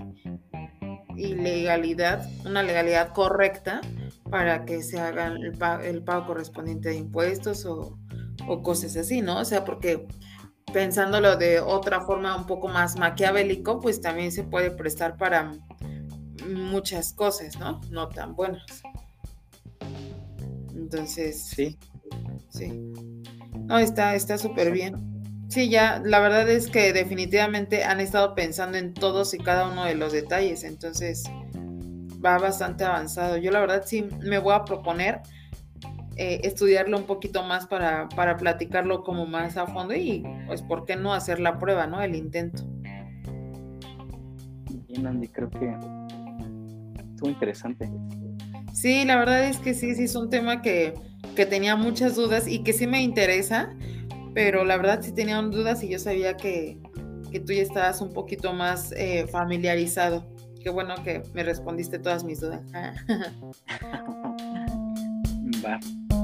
[1.16, 3.80] legalidad, una legalidad correcta
[4.30, 7.98] para que se haga el, pago, correspondiente de impuestos o,
[8.62, 9.38] cosas así, ¿no?
[9.38, 10.06] O sea, porque
[10.74, 15.52] pensándolo de otra forma un poco más maquiavélico, pues también se puede prestar para
[16.48, 17.80] muchas cosas, ¿no?
[17.90, 18.82] No tan buenas.
[20.74, 21.78] Entonces, sí.
[22.50, 22.92] Sí.
[23.66, 25.46] No, está súper bien.
[25.48, 29.84] Sí, ya, la verdad es que definitivamente han estado pensando en todos y cada uno
[29.84, 31.22] de los detalles, entonces
[32.24, 33.36] va bastante avanzado.
[33.36, 35.20] Yo la verdad sí me voy a proponer
[36.16, 40.84] eh, estudiarlo un poquito más para, para platicarlo como más a fondo y pues por
[40.84, 42.02] qué no hacer la prueba, ¿no?
[42.02, 42.64] El intento.
[44.88, 45.74] Bien, Andy, creo que
[47.10, 47.90] estuvo interesante.
[48.72, 50.94] Sí, la verdad es que sí, sí es un tema que,
[51.36, 53.74] que tenía muchas dudas y que sí me interesa
[54.34, 56.78] pero la verdad sí tenía dudas y yo sabía que,
[57.46, 60.24] tú ya estabas un poquito más eh, familiarizado.
[60.62, 62.62] Qué bueno que me respondiste todas mis dudas.
[65.64, 66.23] Bye.